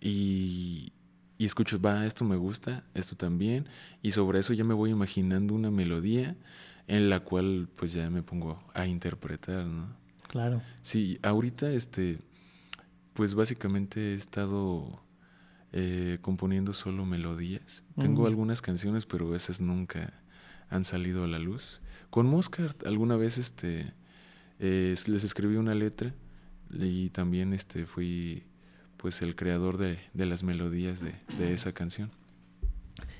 [0.00, 0.92] y,
[1.38, 3.68] y escucho, va, esto me gusta, esto también,
[4.02, 6.36] y sobre eso ya me voy imaginando una melodía
[6.86, 9.88] en la cual pues ya me pongo a interpretar, ¿no?
[10.28, 10.62] Claro.
[10.82, 12.18] Sí, ahorita este,
[13.14, 15.02] pues básicamente he estado
[15.72, 17.84] eh, componiendo solo melodías.
[17.98, 18.28] Tengo Ujú.
[18.28, 20.22] algunas canciones, pero esas nunca
[20.70, 21.80] han salido a la luz.
[22.10, 23.92] Con Moscart alguna vez este,
[24.58, 26.10] eh, les escribí una letra
[26.70, 28.44] y también este, fui
[28.96, 32.10] pues el creador de, de las melodías de, de esa canción.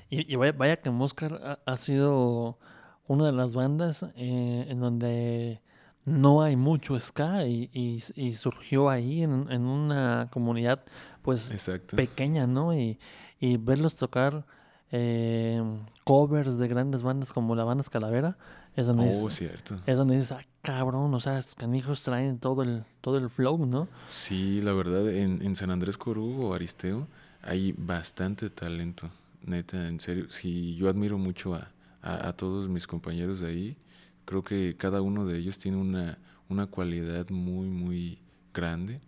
[0.09, 2.59] Y, y vaya, vaya que Moscar ha, ha sido
[3.07, 5.61] una de las bandas eh, en donde
[6.05, 10.83] no hay mucho ska y, y- y surgió ahí en, en una comunidad
[11.21, 11.95] pues Exacto.
[11.95, 12.73] pequeña, ¿no?
[12.73, 12.99] Y,
[13.39, 14.45] y verlos tocar
[14.91, 15.61] eh,
[16.03, 18.37] covers de grandes bandas como la banda Calavera,
[18.79, 19.79] es donde, Oh, dices, cierto.
[19.85, 23.65] es donde dices, ah, cabrón, o sea, estos canijos traen todo el, todo el flow,
[23.65, 23.87] ¿no?
[24.07, 27.07] Sí, la verdad, en, en San Andrés Corú o Aristeo
[27.41, 29.07] hay bastante talento,
[29.43, 30.25] neta, en serio.
[30.29, 33.77] Sí, yo admiro mucho a, a, a todos mis compañeros de ahí.
[34.25, 36.17] Creo que cada uno de ellos tiene una,
[36.49, 38.19] una cualidad muy, muy
[38.53, 38.99] grande,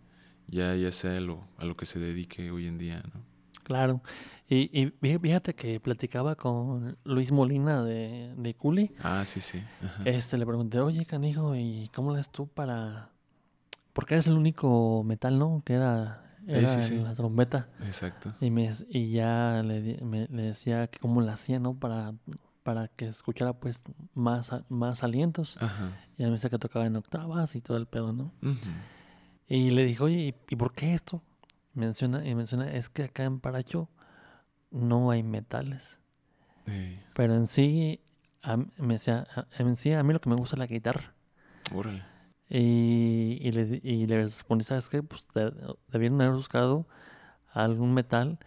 [0.48, 3.22] ya, ya sea a lo, a lo que se dedique hoy en día, ¿no?
[3.64, 4.02] Claro.
[4.50, 8.92] Y, y fí- fíjate que platicaba con Luis Molina de, de Culi.
[9.02, 9.64] Ah, sí, sí.
[9.84, 10.04] Ajá.
[10.06, 13.10] Este, le pregunté, oye, canijo, ¿y cómo le das tú para...?
[13.94, 15.62] Porque eres el único metal, ¿no?
[15.66, 16.96] Que era, Eh, era sí, sí.
[17.00, 17.70] la trompeta.
[17.86, 18.34] Exacto.
[18.42, 21.74] Y, me, y ya le, me- le decía que cómo la hacía, ¿no?
[21.76, 22.14] Para,
[22.64, 25.58] para que escuchara, pues, más, a- más alientos.
[25.62, 25.98] Ajá.
[26.18, 28.34] Y me decía que tocaba en octavas y todo el pedo, ¿no?
[29.48, 31.22] Y le dije, oye, ¿y, y por qué esto?
[31.74, 33.90] Menciona, y menciona, es que acá en Paracho
[34.72, 36.00] no hay metales.
[36.68, 38.02] Eh, Pero en sí,
[38.44, 41.14] a, me decía, a- en sí, a mí lo que me gusta es la guitarra.
[41.74, 42.04] órale.
[42.50, 45.02] Y, y le, y le respondí, ¿sabes qué?
[45.02, 45.54] Pues de-
[45.88, 46.86] debieron haber buscado
[47.54, 48.40] algún metal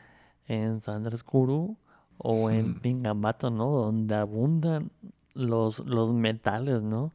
[0.46, 1.78] en San Andrés Curu
[2.18, 2.74] o en.
[2.82, 3.70] Tingambato, ¿no?
[3.70, 4.90] Donde abundan
[5.32, 7.12] los, los metales, ¿no?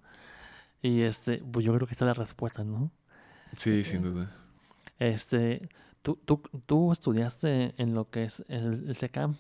[0.82, 2.92] Y este, pues yo creo que esa es la respuesta, ¿no?
[3.56, 4.32] Sí, sin duda.
[4.98, 5.70] Este,
[6.16, 9.36] tú, tú, tú estudiaste en lo que es el, el SECAM,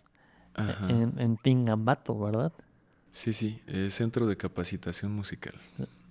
[0.89, 2.51] en, en Tingambato, ¿verdad?
[3.12, 5.55] Sí, sí, es Centro de Capacitación Musical.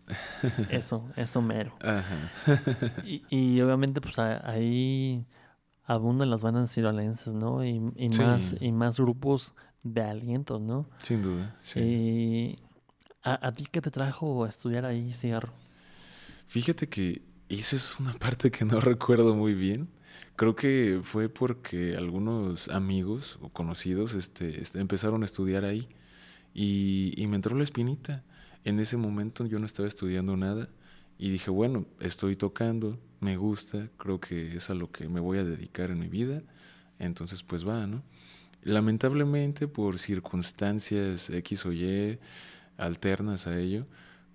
[0.71, 1.77] Eso, eso mero.
[1.83, 2.17] Ajá.
[3.05, 5.27] Y, y obviamente, pues ahí
[5.85, 7.63] abundan las bandas cirolenses, ¿no?
[7.65, 8.23] Y, y Sí.
[8.23, 10.87] más, y más grupos de alientos, ¿no?
[11.03, 11.81] Sin duda, sí.
[11.81, 12.59] Y
[13.23, 15.53] ¿a, a ti qué te trajo a estudiar ahí, cigarro?
[16.47, 19.89] Fíjate que eso es una parte que no recuerdo muy bien.
[20.37, 25.89] Creo que fue porque algunos amigos o conocidos este, este, empezaron a estudiar ahí
[26.55, 28.25] y, y me entró la espinita.
[28.65, 30.69] En ese momento yo no estaba estudiando nada
[31.19, 35.39] y dije, bueno, estoy tocando, me gusta, creo que es a lo que me voy
[35.39, 36.43] a dedicar en mi vida,
[36.99, 38.03] entonces pues va, ¿no?
[38.63, 42.19] Lamentablemente por circunstancias X o Y
[42.77, 43.81] alternas a ello,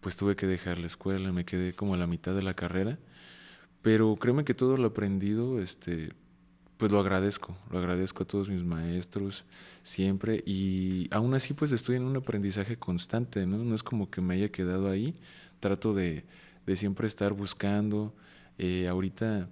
[0.02, 3.00] pues tuve que dejar la escuela, me quedé como a la mitad de la carrera,
[3.84, 6.14] pero créeme que todo lo aprendido, este,
[6.78, 9.46] pues lo agradezco, lo agradezco a todos mis maestros
[9.84, 13.58] siempre y aún así pues estoy en un aprendizaje constante, ¿no?
[13.58, 15.14] No es como que me haya quedado ahí,
[15.60, 16.24] trato de,
[16.66, 18.16] de siempre estar buscando,
[18.58, 19.50] eh, ahorita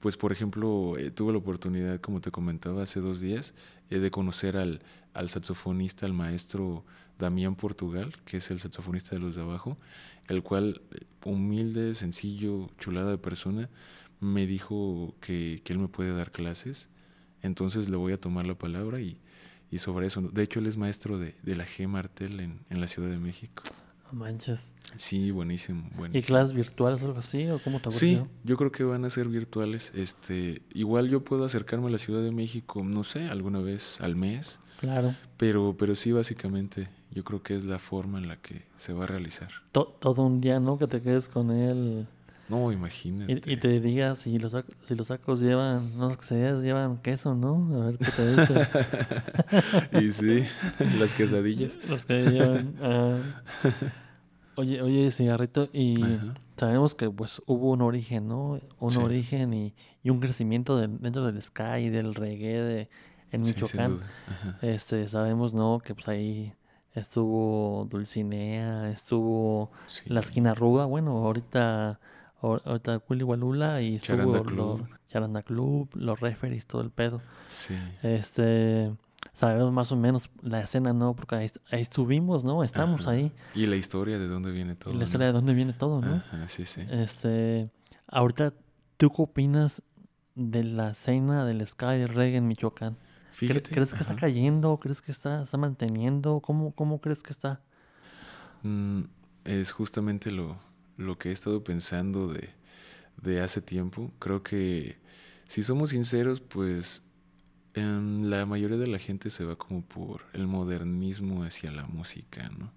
[0.00, 3.52] pues por ejemplo eh, tuve la oportunidad, como te comentaba hace dos días,
[3.90, 4.80] eh, de conocer al,
[5.12, 6.84] al saxofonista, al maestro
[7.18, 9.76] Damián Portugal, que es el saxofonista de los de abajo,
[10.28, 10.80] el cual,
[11.24, 13.68] humilde, sencillo, chulada de persona,
[14.20, 16.88] me dijo que, que él me puede dar clases.
[17.42, 19.18] Entonces le voy a tomar la palabra y,
[19.70, 20.20] y sobre eso.
[20.22, 23.18] De hecho, él es maestro de, de la G Martel en, en la Ciudad de
[23.18, 23.62] México.
[24.10, 24.72] No manches.
[24.96, 25.88] Sí, buenísimo.
[25.92, 26.26] ¿Y buenísimo.
[26.26, 27.46] clases virtuales o algo así?
[27.48, 29.90] ¿O cómo te Sí, yo creo que van a ser virtuales.
[29.94, 34.14] Este, igual yo puedo acercarme a la Ciudad de México, no sé, alguna vez al
[34.16, 35.14] mes, Claro.
[35.36, 39.04] pero, pero sí, básicamente, yo creo que es la forma en la que se va
[39.04, 39.48] a realizar.
[39.72, 40.76] To- todo un día, ¿no?
[40.78, 42.06] Que te quedes con él
[42.48, 43.32] No, imagínate.
[43.50, 47.82] y te digas si los, si los sacos llevan, no sé, llevan queso, ¿no?
[47.82, 48.68] A ver qué te dice.
[50.00, 50.44] y sí,
[50.98, 51.78] las quesadillas.
[51.88, 52.74] los que llevan...
[52.82, 53.16] ah.
[54.58, 56.34] Oye, oye, cigarrito, y Ajá.
[56.56, 58.58] sabemos que pues hubo un origen, ¿no?
[58.78, 58.98] Un Sí.
[58.98, 62.90] origen y, y un crecimiento de- dentro del ska y del reggae de,
[63.32, 63.98] en Michoacán.
[64.62, 65.78] Este, sabemos, ¿no?
[65.84, 66.54] Que pues ahí
[67.00, 70.02] estuvo Dulcinea, estuvo Sí.
[70.06, 72.00] La Esquina Ruda, bueno, ahorita,
[72.42, 74.88] ahor- ahorita Willy Walula y estuvo Charanda Club.
[75.08, 77.20] Charanda Club, los referees, todo el pedo.
[77.46, 77.74] Sí.
[78.02, 78.92] Este,
[79.32, 81.14] sabemos más o menos la escena, ¿no?
[81.14, 82.64] Porque ahí, est- ahí estuvimos, ¿no?
[82.64, 83.12] Estamos Ajá.
[83.12, 83.32] ahí.
[83.54, 84.90] Y la historia de dónde viene todo.
[84.90, 85.04] y la ¿no?
[85.04, 86.16] historia de dónde viene todo, ¿no?
[86.16, 86.82] Ajá, sí, sí.
[86.90, 87.70] Este,
[88.08, 88.52] ahorita,
[88.96, 89.82] ¿tú qué opinas
[90.34, 92.96] de la escena del ska y del reggae en Michoacán?
[93.44, 93.70] ¿Cre- Fíjate.
[93.70, 94.78] ¿Crees que está cayendo?
[94.80, 96.40] ¿Crees que está, está manteniendo?
[96.40, 97.62] ¿Cómo, ¿Cómo crees que está?
[98.62, 99.02] Mm,
[99.44, 100.58] es justamente lo,
[100.96, 102.50] lo que he estado pensando de,
[103.22, 104.12] de hace tiempo.
[104.18, 104.98] Creo que,
[105.46, 107.02] si somos sinceros, pues
[107.74, 112.50] em, la mayoría de la gente se va como por el modernismo hacia la música,
[112.58, 112.72] ¿no?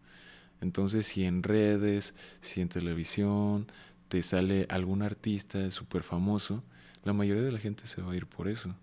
[0.61, 3.67] Entonces, si en redes, si en televisión
[4.09, 6.63] te sale algún artista súper famoso,
[7.03, 8.75] la mayoría de la gente se va a ir por eso.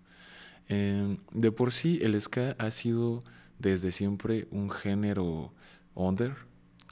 [0.69, 3.21] Em, de por sí, el ska ha sido
[3.59, 5.53] desde siempre un género
[5.95, 6.35] under,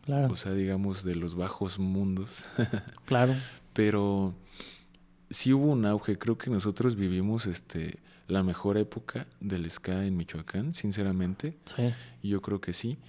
[0.05, 2.45] Claro, o sea, digamos, de los bajos mundos.
[3.05, 3.34] claro.
[3.73, 4.36] Pero
[5.32, 6.17] sí hubo un auge.
[6.19, 7.97] Creo que nosotros vivimos este,
[8.28, 11.57] la mejor época del ska en Michoacán, sinceramente.
[11.65, 11.91] Sí.
[12.21, 12.99] Yo creo que sí.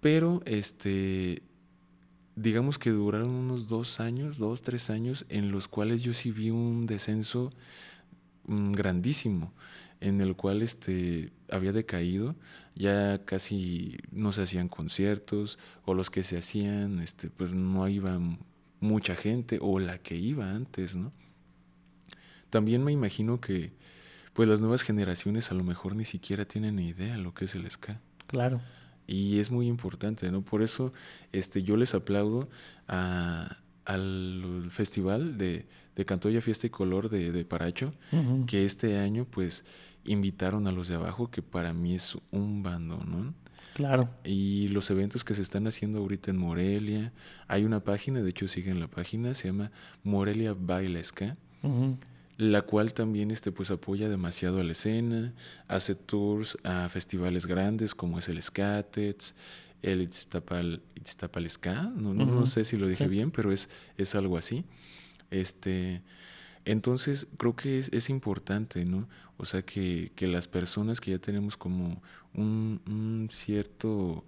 [0.00, 1.42] Pero este,
[2.36, 6.50] digamos que duraron unos dos años, dos, tres años, en los cuales yo sí vi
[6.50, 7.50] un descenso
[8.46, 9.52] mm, grandísimo,
[10.04, 12.36] en el cual este, había decaído,
[12.74, 18.20] ya casi no se hacían conciertos, o los que se hacían, este, pues no iba
[18.80, 21.10] mucha gente, o la que iba antes, ¿no?
[22.50, 23.72] También me imagino que
[24.34, 27.54] pues las nuevas generaciones a lo mejor ni siquiera tienen ni idea lo que es
[27.54, 28.00] el ska.
[28.26, 28.60] Claro.
[29.06, 30.42] Y es muy importante, ¿no?
[30.42, 30.92] Por eso
[31.32, 32.48] este, yo les aplaudo
[32.88, 37.92] a, al festival de, de Cantoya Fiesta y Color de, de Paracho,
[38.46, 39.64] que este año pues
[40.04, 43.34] invitaron a los de abajo, que para mí es un bando, ¿no?
[43.74, 44.08] Claro.
[44.24, 47.12] Y los eventos que se están haciendo ahorita en Morelia,
[47.48, 49.72] hay una página, de hecho siguen la página, se llama
[50.04, 51.32] Morelia Bailesca,
[52.36, 55.32] la cual también este, pues, apoya demasiado a la escena,
[55.66, 59.34] hace tours a festivales grandes como es el Skatets,
[59.82, 63.10] el Itztapal, Itztapal Ska, no, sé si lo dije sí.
[63.10, 64.64] bien, pero es, es algo así.
[65.30, 66.02] Este,
[66.64, 69.08] entonces creo que es, es importante, ¿no?
[69.36, 72.02] O sea, que, que las personas que ya tenemos como
[72.34, 74.24] un, un cierto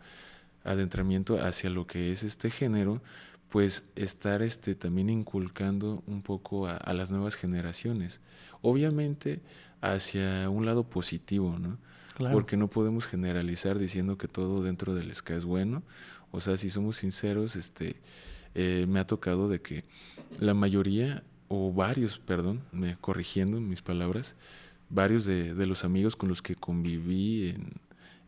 [0.64, 3.01] adentramiento hacia lo que es este género,
[3.49, 8.20] pues estar este, también inculcando un poco a, a las nuevas generaciones.
[8.62, 9.41] Obviamente
[9.80, 11.78] hacia un lado positivo, ¿no?
[12.14, 12.34] Claro.
[12.34, 15.82] Porque no podemos generalizar diciendo que todo dentro del ska es bueno.
[16.30, 17.97] O sea, si somos sinceros, este,
[18.55, 19.84] eh, me ha tocado de que
[20.41, 24.34] la mayoría, o varios, perdón, me corrigiendo mis palabras,
[24.88, 27.72] varios de, de los amigos con los que conviví en,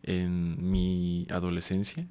[0.03, 2.07] en mi adolescencia,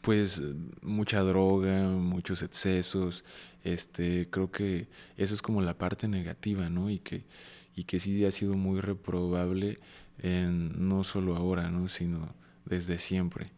[0.00, 0.42] pues
[0.82, 3.24] mucha droga, muchos excesos,
[3.64, 6.90] este, creo que eso es como la parte negativa, ¿no?
[6.90, 7.24] Y que,
[7.76, 9.76] y que sí ha sido muy reprobable
[10.22, 11.88] no solo ahora, ¿no?
[11.88, 12.34] Sino
[12.64, 13.50] desde siempre.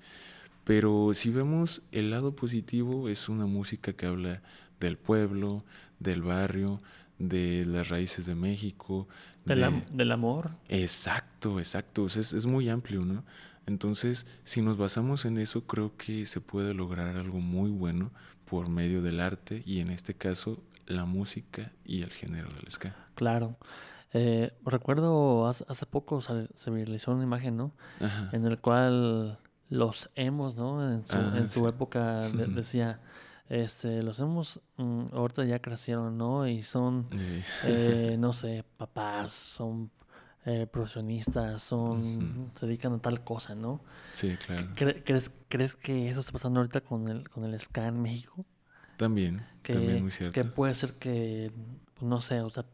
[0.64, 4.42] Pero si vemos el lado positivo, es una música que habla
[4.80, 5.64] del pueblo,
[6.04, 6.80] del barrio,
[7.18, 9.08] de las raíces de México.
[9.44, 10.52] Del, de- am- del amor.
[10.68, 12.04] Exacto, exacto.
[12.04, 13.24] O sea, es, es muy amplio, ¿no?
[13.66, 18.12] Entonces, si nos basamos en eso, creo que se puede lograr algo muy bueno
[18.44, 22.94] por medio del arte y en este caso la música y el género del ska.
[23.14, 23.56] Claro.
[24.12, 27.72] Eh, recuerdo hace, hace poco se, se viralizó una imagen, ¿no?
[28.00, 28.28] Ajá.
[28.32, 29.38] En el cual
[29.70, 30.88] los emos, ¿no?
[30.92, 31.66] En su, Ah, en su sí.
[31.66, 33.00] época de- decía,
[33.48, 36.46] este, los emos mm, ahorita ya crecieron, ¿no?
[36.48, 39.90] Y son, Eh, eh, no sé, papás, son
[40.46, 43.80] eh, profesionistas, son, se dedican a tal cosa, ¿no?
[44.12, 44.68] sí, claro.
[44.76, 48.44] ¿Cre- ¿Crees, ¿Crees que eso está pasando ahorita con el, con el ska en México?
[48.96, 50.34] También, Que, también muy cierto.
[50.34, 51.50] que puede ser que,
[52.00, 52.64] no sé, o sea,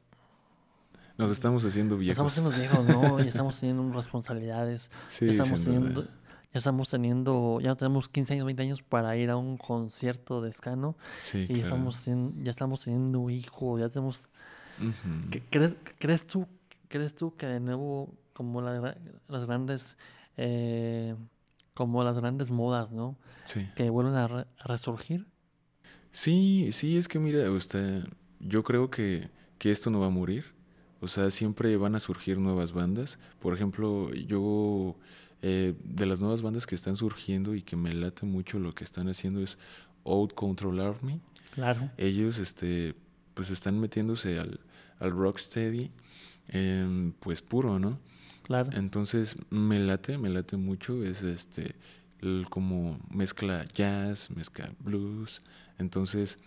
[1.18, 2.14] Nos estamos haciendo viejos.
[2.14, 3.18] estamos siendo viejos, ¿no?
[3.21, 6.09] Ya estamos teniendo responsabilidades, Sí, estamos duda.
[6.53, 10.53] Ya estamos teniendo, ya tenemos 15 años, 20 años para ir a un concierto de
[10.53, 10.96] ska, ¿no?
[11.20, 11.62] Sí, Y ya claro.
[11.90, 12.05] estamos,
[12.42, 14.28] ya estamos teniendo hijos, ya tenemos...
[15.30, 16.46] ¿Qué- ¿Crees, crees, tú,
[16.88, 18.96] ¿Crees tú que de nuevo, como la
[19.28, 19.96] las grandes,
[20.36, 21.14] eh,
[21.74, 23.16] como las grandes modas, ¿no?
[23.44, 23.68] Sí.
[23.76, 25.26] Que vuelven a, re- a resurgir?
[26.12, 28.05] Sí, sí, es que mira, usted,
[28.40, 29.28] yo creo que,
[29.59, 30.46] que esto no va a morir.
[31.01, 33.18] O sea, siempre van a surgir nuevas bandas.
[33.38, 34.96] Por ejemplo, yo,
[35.43, 38.84] eh, de las nuevas bandas que están surgiendo y que me late mucho lo que
[38.84, 39.59] están haciendo es
[40.05, 41.20] Out Control Army.
[41.55, 42.95] Claro, Ellos, este,
[43.34, 44.61] pues están metiéndose al,
[44.99, 45.91] al rocksteady,
[47.20, 47.99] pues puro, ¿no?
[48.43, 48.70] claro.
[48.72, 51.74] Entonces me late, me late mucho, es este
[52.20, 55.41] el- como mezcla jazz, mezcla blues,
[55.78, 56.38] entonces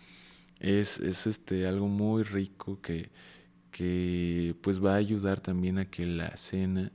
[0.60, 3.10] es, es este algo muy rico que,
[3.72, 6.92] que pues va a ayudar también a que la escena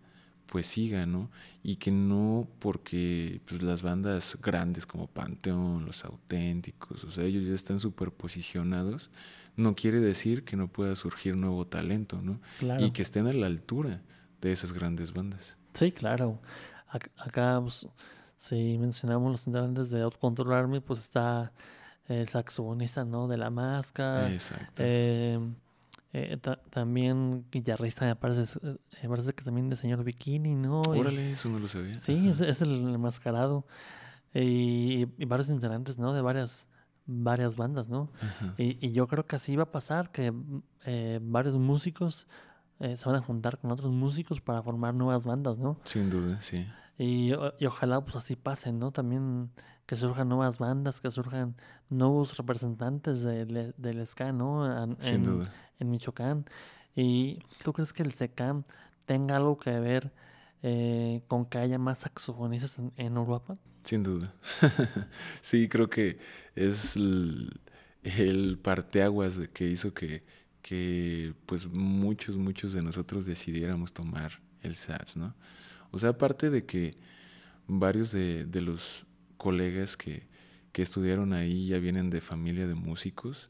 [0.51, 1.31] pues siga, ¿no?
[1.63, 7.45] Y que no porque pues las bandas grandes como Panteón, Los Auténticos, o sea, ellos
[7.47, 9.11] ya están súper posicionados,
[9.57, 12.41] no quiere decir que no pueda surgir nuevo talento, ¿no?
[12.59, 12.85] Claro.
[12.85, 14.01] Y que estén a la altura
[14.41, 15.57] de esas grandes bandas.
[15.75, 16.39] Sí, claro.
[16.93, 17.87] Ac- Acá, pues,
[18.37, 21.53] si mencionamos los integrantes de Out Control Army, pues está
[22.07, 23.29] el saxofonista, ¿no?
[23.29, 24.33] De La Máscara.
[24.33, 24.75] Exacto.
[24.79, 25.39] eh,
[26.13, 30.83] eh, ta- también guitarrista, me parece, eh, me parece que también de Señor Bikini, ¿no?
[30.95, 31.99] Y- Órale, eso no lo sabía.
[31.99, 33.67] Sí, es, es el enmascarado.
[34.35, 36.13] Y, y varios integrantes, ¿no?
[36.13, 36.67] De varias,
[37.07, 38.11] varias bandas, ¿no?
[38.59, 40.33] Y, y yo creo que así va a pasar, que
[40.85, 42.27] eh, varios músicos
[42.81, 45.81] eh, se van a juntar con otros músicos para formar nuevas bandas, ¿no?
[45.85, 46.67] Sin duda, sí.
[46.99, 47.33] Y
[47.67, 48.91] ojalá pues así pase, ¿no?
[48.93, 49.51] También
[49.89, 51.57] que surjan nuevas bandas, que surjan
[51.89, 54.85] nuevos representantes del, del ska, ¿no?
[54.85, 55.51] En, Sin duda.
[55.79, 56.45] en Michoacán.
[56.95, 58.65] ¿Y tú crees que el SECAM
[59.07, 60.13] tenga algo que ver
[60.63, 63.59] eh, con que haya más saxofonistas en, en Uruapan?
[63.83, 64.35] Sin duda.
[65.41, 66.19] sí, creo que
[66.55, 67.59] es el,
[68.03, 70.23] el parteaguas de que hizo que,
[70.61, 75.35] que pues muchos, muchos de nosotros decidiéramos tomar el SATS, ¿no?
[75.93, 76.95] O sea, aparte de que
[77.67, 79.07] varios de, de los
[79.39, 80.27] colegas que,
[80.73, 83.49] que estudiaron ahí ya vienen de familia de músicos,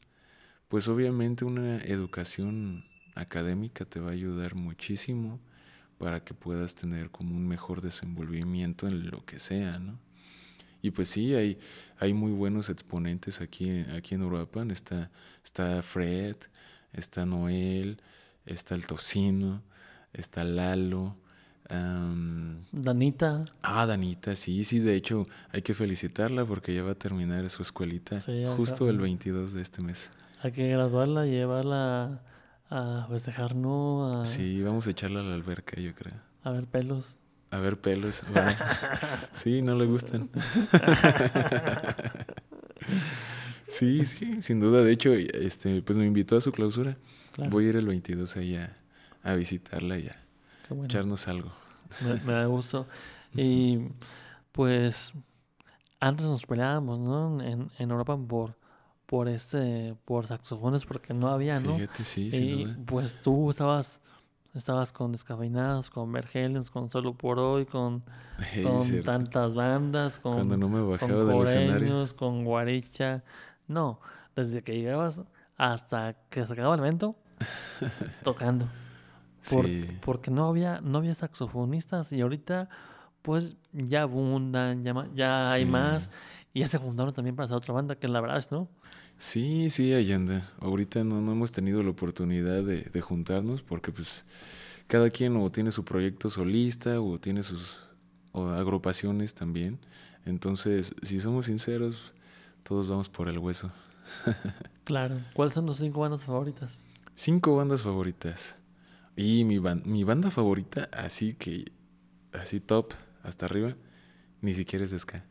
[0.69, 2.85] pues obviamente una educación
[3.15, 5.41] académica te va a ayudar muchísimo
[5.97, 9.99] para que puedas tener como un mejor desenvolvimiento en lo que sea, ¿no?
[10.81, 11.59] Y pues sí, hay,
[11.97, 14.71] hay muy buenos exponentes aquí, aquí en Uruapan.
[14.71, 15.11] Está,
[15.43, 16.37] está Fred,
[16.93, 18.01] está Noel,
[18.45, 19.61] está el Tocino,
[20.13, 21.17] está Lalo.
[21.69, 23.45] Am, Danita.
[23.61, 27.61] ah, Danita, sí, sí, de hecho hay que felicitarla porque ya va a terminar su
[27.61, 30.11] escuelita Sí, ya justo acá- el 22 de este mes.
[30.41, 32.21] Hay que graduarla llevarla
[32.69, 34.21] a festejar, ¿no?
[34.21, 36.13] A, Sí, vamos a echarla a la alberca, yo creo.
[36.43, 37.17] a ver pelos.
[37.51, 38.23] A ver pelos.
[39.33, 40.29] Sí, no le gustan.
[43.67, 44.81] Sí, sí, sin duda.
[44.83, 46.97] De hecho, este, pues me invitó a su clausura.
[47.33, 47.51] Claro.
[47.51, 48.73] Voy a ir el 22 ahí a,
[49.21, 50.11] a visitarla y a
[50.69, 50.85] Qué bueno.
[50.85, 51.51] echarnos algo.
[52.01, 52.87] Me, me da gusto.
[53.35, 53.89] Y
[54.53, 55.13] pues
[55.99, 57.41] antes nos peleábamos, ¿no?
[57.43, 58.55] En, en Europa por,
[59.05, 61.75] por este, por saxofones porque no había, ¿no?
[61.75, 64.01] Fíjate, sí, y pues tú estabas,
[64.55, 68.03] estabas con Descafeinados, con Vergelions, con Solo por Hoy, con,
[68.63, 71.73] con tantas bandas, con, Cuando no me con bajaba del escenario.
[71.73, 73.23] coreños, con Guaricha.
[73.67, 73.99] No,
[74.35, 75.21] desde que llegabas
[75.55, 77.15] hasta que se acababa el evento,
[78.23, 78.65] tocando.
[79.49, 82.69] Sí, Porque no había, no había saxofonistas y ahorita
[83.21, 85.69] pues ya abundan, ya, ya hay Sí.
[85.69, 86.09] más
[86.53, 88.67] y ya se juntaron también para hacer otra banda que es la verdad, ¿no?
[89.17, 90.41] sí, sí, Allende.
[90.61, 94.23] Ahorita no, no hemos tenido la oportunidad de, de juntarnos porque pues
[94.87, 97.77] cada quien o tiene su proyecto solista o tiene sus
[98.31, 99.79] o agrupaciones también.
[100.25, 102.13] Entonces, si somos sinceros,
[102.63, 103.71] todos vamos por el hueso.
[104.85, 105.17] Claro.
[105.33, 106.83] ¿Cuáles son tus cinco bandas favoritas?
[107.13, 108.55] Cinco bandas favoritas.
[109.19, 111.73] Y mi, ban- mi banda favorita, así que,
[112.31, 112.93] así top,
[113.23, 113.75] hasta arriba,
[114.41, 115.25] ni siquiera es de ska.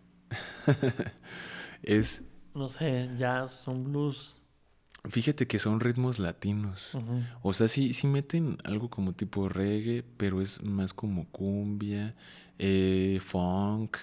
[1.82, 2.22] es,
[2.55, 4.41] No sé, jazz, un blues.
[5.09, 6.93] fíjate que son ritmos latinos.
[7.43, 12.14] O sea, sí, sí meten algo como tipo reggae, pero es más como cumbia,
[12.59, 13.97] eh, funk.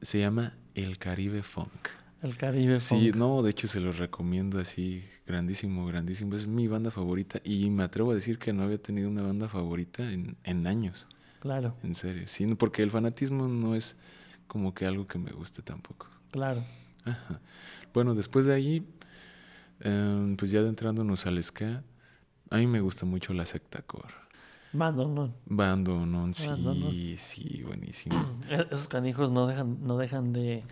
[0.00, 1.88] Se llama El Caribe Funk.
[2.24, 3.16] El Caribe Sí, Funk.
[3.16, 6.34] no, de hecho se los recomiendo así, grandísimo, grandísimo.
[6.34, 9.46] Es mi banda favorita y me atrevo a decir que no había tenido una banda
[9.48, 11.06] favorita en, en años,
[11.40, 12.22] Claro, en serio.
[12.26, 13.96] Sí, porque el fanatismo no es
[14.46, 16.08] como que algo que me guste tampoco.
[16.30, 16.64] claro.
[17.04, 17.38] Ajá.
[17.92, 18.82] Bueno, después de ahí,
[19.80, 21.82] em, pues ya adentrándonos al ska,
[22.50, 24.14] a mí me gusta mucho la secta core.
[24.72, 25.34] Bando, no.
[25.46, 28.16] Bando, non, sí, Bando, sí, buenísimo.
[28.48, 30.64] E- Esos canijos no dejan, no dejan de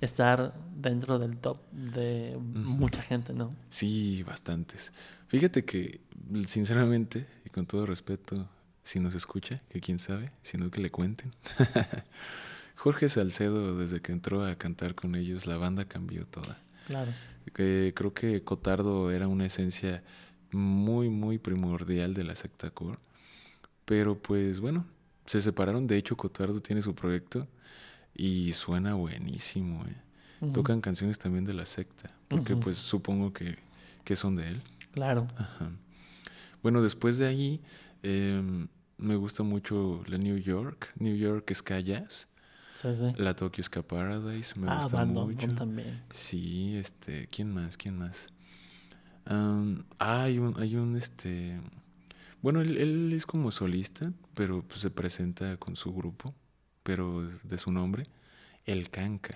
[0.00, 3.54] estar dentro del top de mucha gente, ¿no?
[3.68, 4.92] Sí, bastantes.
[5.28, 6.00] Fíjate que,
[6.46, 8.48] sinceramente, y con todo respeto,
[8.82, 11.32] si nos escucha, que quién sabe, sino que le cuenten.
[12.76, 16.60] Jorge Salcedo, desde que entró a cantar con ellos, la banda cambió toda.
[16.86, 17.12] Claro.
[17.54, 20.04] Que creo que Cotardo era una esencia
[20.52, 22.98] muy, muy primordial de la secta core.
[23.84, 24.86] Pero pues bueno,
[25.24, 25.86] se separaron.
[25.86, 27.48] De hecho, Cotardo tiene su proyecto
[28.16, 29.84] y suena buenísimo.
[29.86, 30.50] ¿eh?
[30.52, 33.56] Tocan canciones también de la secta, porque pues supongo que,
[34.04, 34.62] que son de él.
[34.92, 35.26] Claro.
[35.36, 35.70] Ajá.
[36.62, 37.60] Bueno, después de ahí
[38.02, 42.28] em, me gusta mucho la New York, New York Ska Jazz,
[42.74, 43.12] Sí, sí.
[43.16, 45.54] la Tokyo Ska Paradise, me ah, gusta mucho.
[45.54, 46.02] también.
[46.10, 47.76] Sí, este, ¿quién más?
[47.76, 48.28] ¿Quién más?
[49.24, 49.62] Ah,
[49.98, 51.60] hay un, hay un, este,
[52.42, 56.34] bueno, él, él es como solista, pero pues, se presenta con su grupo,
[56.86, 58.06] pero de su nombre,
[58.64, 59.34] El Canca.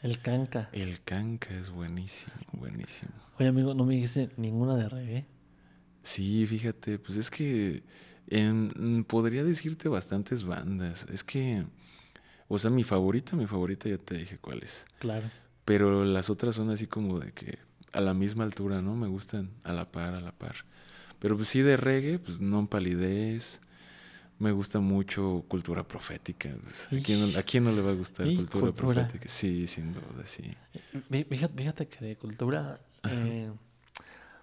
[0.00, 0.68] El canca.
[0.72, 3.10] El Canca es buenísimo, buenísimo.
[3.38, 5.26] Oye, amigo, no me dijiste ninguna de reggae.
[6.04, 7.82] Sí, fíjate, pues es que
[8.28, 11.04] em, podría decirte bastantes bandas.
[11.10, 11.64] Es que,
[12.46, 14.86] o sea, mi favorita, mi favorita ya te dije cuál es.
[15.00, 15.28] Claro.
[15.64, 17.58] Pero las otras son así como de que
[17.92, 18.94] a la misma altura, ¿no?
[18.94, 20.64] Me gustan a la par, a la par.
[21.18, 23.62] Pero pues sí de reggae, pues no palidez.
[24.38, 26.50] Me gusta mucho cultura profética.
[26.62, 28.94] pues, ¿a, quién no, a quién no le va a gustar cultura, cultura.
[29.02, 29.28] profética?
[29.28, 30.42] Sí, sin duda, sí.
[31.10, 33.52] Fí- Fíjate, fíjate que de cultura eh,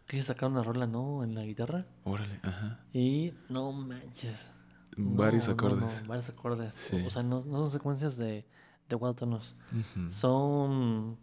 [0.07, 1.23] quise sacar una rola, ¿no?
[1.23, 1.85] En la guitarra.
[2.05, 2.79] Órale, ajá.
[2.93, 4.49] Y no manches.
[4.97, 6.01] Varios no, acordes.
[6.03, 6.73] no, varios acordes.
[6.73, 6.97] Sí.
[7.05, 8.45] O sea, no, son secuencias de,
[8.89, 9.55] de cuatro tonos.
[10.09, 11.17] Son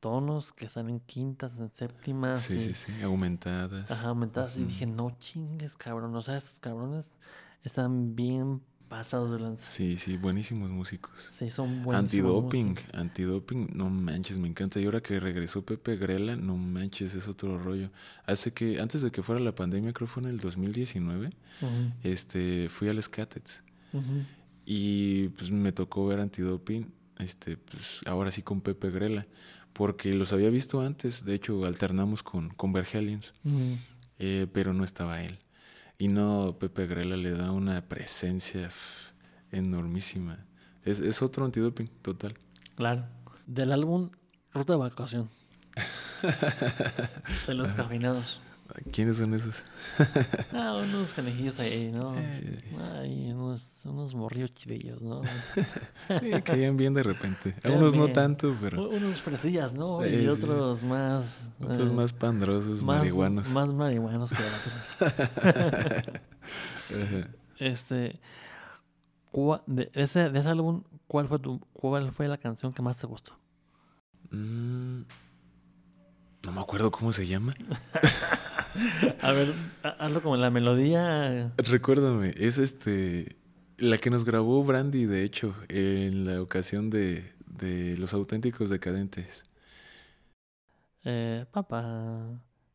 [0.00, 2.42] tonos que están en quintas, en séptimas.
[2.42, 3.90] Sí, y- sí, sí, aumentadas.
[3.90, 4.56] Ajá, aumentadas.
[4.58, 6.14] Y dije, no chingues, cabrón.
[6.14, 7.18] O sea, esos cabrones
[7.64, 9.64] están bien pasados de lanza.
[9.64, 11.28] Sí, sí, buenísimos músicos.
[11.32, 11.96] Sí, son buenísimos.
[11.96, 12.94] Antidoping, músicos.
[12.94, 14.78] antidoping, no manches, me encanta.
[14.78, 17.90] Y ahora que regresó Pepe Grela, no manches, es otro rollo.
[18.26, 21.30] Hace que, antes de que fuera la pandemia, creo fue en el 2019,
[21.62, 21.70] Ujú,
[22.04, 24.22] este, fui al Scatets ujú.
[24.64, 26.86] y pues me tocó ver antidoping,
[27.18, 29.26] este, pues ahora sí con Pepe Grela,
[29.72, 33.76] porque los había visto antes, de hecho alternamos con, con Verhelions, Ujú.
[34.20, 35.38] eh, pero no estaba él.
[35.98, 38.68] Y no, Pepe Grela le da una presencia
[39.50, 40.44] enormísima.
[40.84, 42.34] Es, es otro antidoping, total.
[42.74, 43.06] Claro.
[43.46, 44.10] Del álbum
[44.52, 45.30] Ruta de Evacuación.
[47.46, 48.40] de los cafinados.
[48.92, 49.64] ¿Quiénes son esos?
[50.52, 52.16] Ah, unos canejillos ahí, ¿no?
[52.16, 52.64] Eh.
[52.96, 55.22] Ay, unos, unos morrillos chidillos, ¿no?
[56.20, 57.54] Sí, caían bien de repente.
[57.58, 60.02] A Caían unos no tanto, pero Unos fresillas, ¿no?
[60.02, 60.28] Eh, y sí.
[60.28, 61.50] otros más...
[61.60, 63.50] otros eh, más pandrosos, marihuanos.
[63.50, 66.06] Más marihuanos que otros.
[67.58, 68.20] Este...
[69.66, 73.08] De ese, de ese álbum, ¿cuál fue, tu, ¿cuál fue la canción que más te
[73.08, 73.36] gustó?
[74.30, 75.02] Mm,
[76.44, 77.54] no me acuerdo cómo se llama.
[79.22, 79.52] A ver,
[79.82, 81.52] ha- hazlo como la melodía...
[81.58, 83.36] Recuérdame, es este
[83.76, 89.42] la que nos grabó Brandy, de hecho, en la ocasión de, de Los Auténticos Decadentes.
[91.04, 92.28] Eh, papá.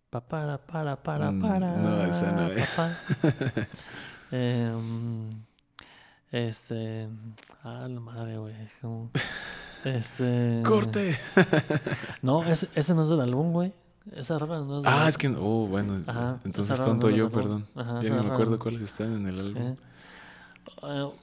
[0.09, 1.77] Papara, para, para, Mm, para.
[1.77, 2.67] no, esa no es.
[2.69, 2.97] papá.
[4.31, 5.29] Em,
[6.31, 7.07] este.
[7.63, 8.53] Ah, la madre, güey.
[8.81, 9.11] como-
[9.85, 10.61] Este.
[10.65, 11.15] ¡Corte!
[12.21, 13.71] No, ese, ese no es del álbum, güey.
[14.15, 17.29] Esa rola no es del Ah, es que, oh, bueno, Ajá, entonces tonto no yo,
[17.29, 17.67] perdón.
[17.75, 18.59] Ajá, ya ni me acuerdo no.
[18.59, 19.75] cuáles están en el álbum.
[20.81, 21.13] Bueno,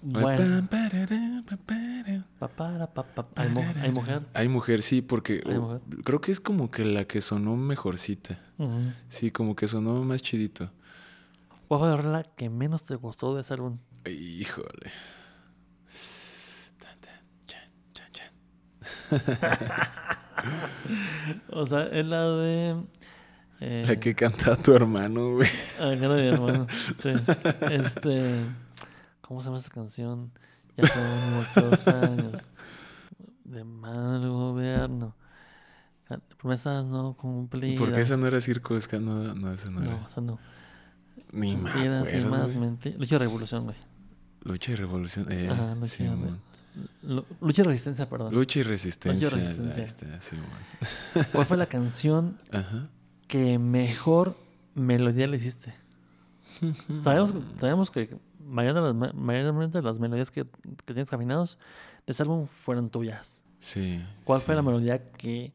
[3.36, 4.22] hay, mu- hay mujer.
[4.34, 5.80] Hay mujer, sí, porque oh, mujer.
[6.04, 8.38] creo que es como que la que sonó mejorcita.
[9.08, 10.70] Sí, como que sonó más chidito.
[11.68, 13.78] ¿Cuál fue la que menos te gustó de ese álbum?
[14.04, 14.90] Híjole.
[21.50, 22.76] O sea, es la de.
[23.60, 25.48] eh, La que cantaba tu hermano, güey.
[25.80, 26.66] Ah, era mi hermano.
[26.98, 27.10] Sí.
[27.70, 28.44] Este.
[29.22, 30.30] ¿Cómo se llama esta canción?
[30.76, 32.48] Ya son muchos años.
[33.44, 35.14] De mal gobierno.
[36.38, 37.78] Promesas no cumplidas.
[37.80, 40.06] Porque esa no era circo, es que no, no, esa no, No, era.
[40.06, 40.38] esa no.
[41.32, 42.98] Ni me Mentiras y más mentiras.
[43.00, 43.76] Lucha y revolución, güey.
[44.42, 45.26] Lucha y revolución.
[45.32, 46.06] Eh, Ajá, lucha sí, y
[47.40, 48.34] Lucha y resistencia, perdón.
[48.34, 49.30] Lucha y resistencia.
[49.30, 49.84] resistencia.
[49.84, 51.24] Está, sí, mon.
[51.32, 52.88] ¿Cuál fue la canción Ajá.
[53.28, 54.36] que mejor
[54.74, 55.74] melodía le hiciste?
[57.02, 61.58] Sabemos que, sabemos que mayormente las melodías que, que tienes caminados
[62.06, 63.40] de ese álbum fueron tuyas.
[63.58, 64.02] Sí.
[64.24, 64.46] ¿Cuál sí.
[64.46, 65.52] fue la melodía que,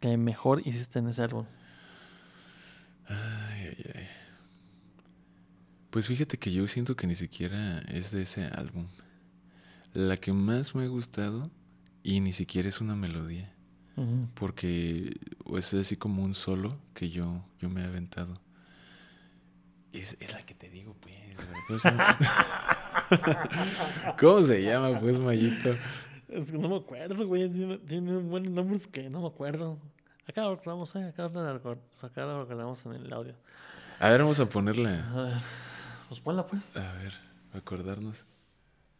[0.00, 1.46] que mejor hiciste en ese álbum?
[3.08, 4.08] Ay, ay, ay.
[5.90, 8.86] Pues fíjate que yo siento que ni siquiera es de ese álbum.
[9.96, 11.50] La que más me ha gustado
[12.02, 13.50] y ni siquiera es una melodía,
[14.34, 15.18] porque
[15.56, 18.34] es así como un solo que yo, yo me he aventado.
[19.94, 21.14] Es, es la que te digo, pues.
[21.34, 21.48] güey.
[21.68, 22.18] ¿Cómo se llama?
[24.20, 25.74] ¿Cómo se llama, pues, Mayito?
[26.28, 27.48] Es que no me acuerdo, güey.
[27.48, 29.78] Tiene, tiene buenos nombres que no me acuerdo.
[30.28, 31.04] Acá lo recordamos, ¿eh?
[31.06, 33.34] Acá lo, recor- acá lo recordamos en el audio.
[33.98, 35.08] A ver, vamos a ponerla.
[35.10, 35.38] A ver,
[36.08, 36.76] pues ponla, pues.
[36.76, 37.14] A ver,
[37.54, 38.26] acordarnos.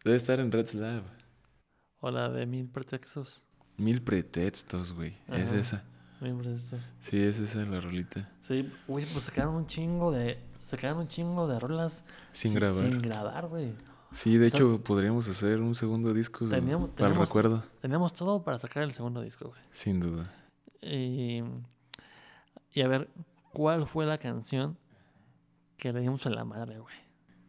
[0.03, 1.03] Debe estar en Red Slab.
[1.99, 3.43] O la de Mil Pretextos.
[3.77, 5.15] Mil pretextos, güey.
[5.27, 5.83] Es esa.
[6.21, 6.93] Mil Pretextos.
[6.99, 8.31] Sí, es esa la rolita.
[8.41, 10.39] Sí, güey, pues sacaron un chingo de.
[10.65, 12.03] Sacaron un chingo de rolas.
[12.31, 12.83] Sin grabar.
[12.83, 13.73] Sin grabar, güey.
[14.11, 18.13] Sí, de O sea, hecho podríamos hacer un segundo disco teníamos- para el recuerdo, Teníamos
[18.13, 19.61] todo para sacar el segundo disco, güey.
[19.71, 20.33] sin duda.
[20.81, 21.43] Y,
[22.73, 23.09] y a ver,
[23.51, 24.77] ¿cuál fue la canción
[25.75, 26.95] que le dimos a la madre, güey?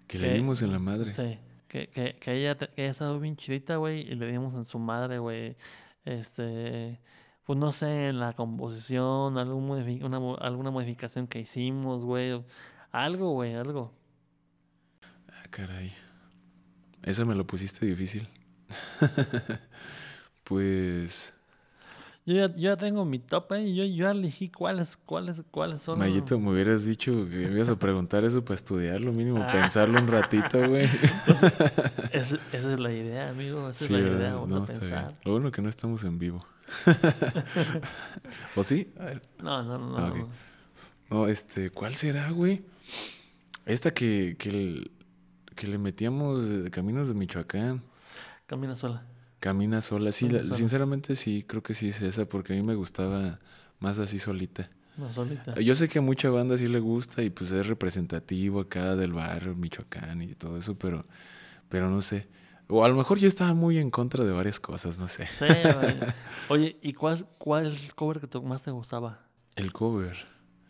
[0.09, 1.12] Que le dimos en la madre.
[1.12, 1.38] Sí,
[1.69, 4.79] que, que, que ella, que ella estaba bien chidita, güey, y le dimos en su
[4.79, 5.57] madre, güey.
[6.05, 7.01] Este,
[7.45, 9.71] pues no sé, en la composición, algún
[10.41, 12.43] alguna modificación que hicimos, güey.
[12.91, 13.95] Algo, güey, algo.
[15.29, 15.95] Ah, caray.
[17.03, 18.29] Esa me lo pusiste difícil.
[20.45, 21.35] pues,
[22.29, 23.62] Yo ya, yo ya tengo mi top, ¿eh?
[23.62, 25.99] y Yo, yo ya elegí cuáles, cuáles, cuáles son.
[25.99, 29.51] Mayito, me hubieras dicho que me ibas a preguntar eso para estudiarlo, mínimo Ah.
[29.51, 30.85] pensarlo un ratito, güey.
[32.12, 33.68] Es- esa es la idea, amigo.
[33.70, 34.18] Esa Sí, es la ¿verdad?
[34.20, 35.05] idea, vamos No, a está pensar.
[35.07, 35.18] bien.
[35.24, 36.45] Lo bueno que no estamos en vivo.
[38.57, 38.93] ¿O sí?
[39.01, 39.22] A ver.
[39.43, 39.97] No, no, no.
[39.99, 40.12] Ah,
[41.11, 41.29] no.
[41.29, 42.61] este, ¿cuál será, güey?
[43.66, 44.91] Esta que, que, el-
[45.57, 47.83] que le metíamos de Caminos de Michoacán.
[48.47, 49.05] Camina sola.
[49.41, 50.12] Camina sola.
[50.12, 50.57] Sí, la- sola.
[50.57, 53.39] sinceramente sí, creo que sí es esa, porque a mí me gustaba
[53.80, 54.68] más así solita.
[54.97, 55.55] No solita.
[55.61, 59.12] Yo sé que a mucha banda sí le gusta y pues es representativo acá del
[59.12, 61.03] barrio, Michoacán y todo eso, pero,
[61.68, 62.28] pero no sé.
[62.66, 65.26] O a lo mejor yo estaba muy en contra de varias cosas, no sé.
[65.28, 65.45] Sí.
[66.49, 69.20] Oye, ¿y cuál, cuál cover que más te gustaba?
[69.55, 70.16] El cover,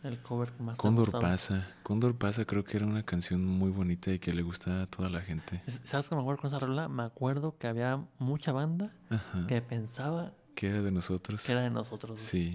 [0.03, 1.33] El cover que más Cóndor te gustaba.
[1.33, 1.67] pasa.
[1.83, 5.09] Cóndor pasa creo que era una canción muy bonita y que le gustaba a toda
[5.09, 5.61] la gente.
[5.67, 6.87] Es- ¿Sabes qué me acuerdo con esa rola?
[6.87, 9.45] Me acuerdo que había mucha banda Ajá.
[9.47, 11.43] que pensaba Que era de nosotros.
[11.45, 12.19] que era de nosotros.
[12.21, 12.49] Sí.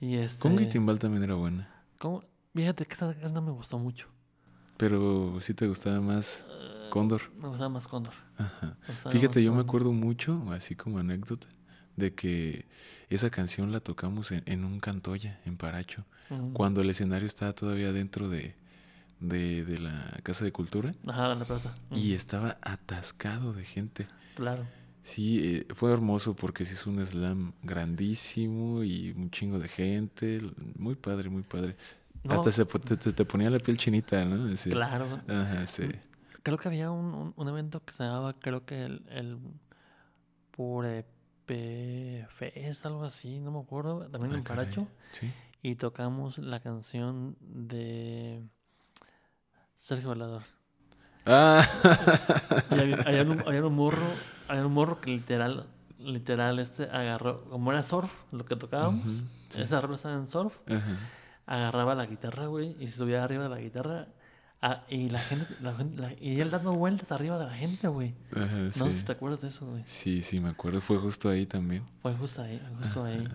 [0.00, 0.42] Y este...
[0.48, 1.68] Conga y Timbal también era buena.
[1.98, 2.24] ¿cómo?
[2.54, 4.08] Fíjate que esa, esa no me gustó mucho.
[4.76, 7.32] Pero sí te gustaba más Eh, Cóndor.
[7.36, 8.14] Me gustaba más Cóndor.
[8.38, 8.76] Ajá.
[8.88, 11.46] Me Fíjate, más yo me acuerdo mucho, así como anécdota,
[11.96, 12.66] de que
[13.08, 16.04] esa canción la tocamos en, en un cantoya, en Paracho,
[16.52, 18.54] Cuando el escenario estaba todavía dentro de,
[19.20, 21.74] de, de la Casa de Cultura Ajá, la plaza.
[21.90, 24.04] y estaba atascado de gente.
[24.36, 24.64] Claro.
[25.02, 30.40] Sí, eh, fue hermoso porque se hizo un slam grandísimo y un chingo de gente,
[30.76, 31.76] muy padre, muy padre.
[32.22, 34.52] No, Hasta se, te, te- ponía la piel chinita, ¿no?
[34.52, 34.68] Así.
[34.70, 35.06] Claro.
[35.26, 35.84] Ajá, sí.
[36.42, 39.38] Creo que había un, un, un evento que se llamaba, creo que el, el
[40.60, 44.66] Purepe Fest, algo así, no me acuerdo, también Ah, en caray.
[44.66, 44.86] Paracho.
[45.12, 45.30] Sí.
[45.62, 48.42] Y tocamos la canción de
[49.76, 50.42] Sergio Valador.
[51.26, 51.66] Ah,
[52.70, 54.06] Y había, había un, había un morro,
[54.48, 55.66] había un morro que literal,
[55.98, 59.60] literal, este agarró, como era surf lo que tocábamos, sí.
[59.60, 60.56] esa rola estaba en surf,
[61.46, 64.08] agarraba la guitarra, güey, y se subía arriba de la guitarra.
[64.62, 67.86] ah, y la gente, la gente- la- y él dando vueltas arriba de la gente,
[67.88, 68.14] güey.
[68.34, 68.80] Ajá, No sí.
[68.80, 69.82] sé si te acuerdas de eso, güey.
[69.86, 70.80] Sí, sí, me acuerdo.
[70.80, 71.82] Fue justo ahí también.
[72.02, 73.26] Fue justo ahí, justo ahí.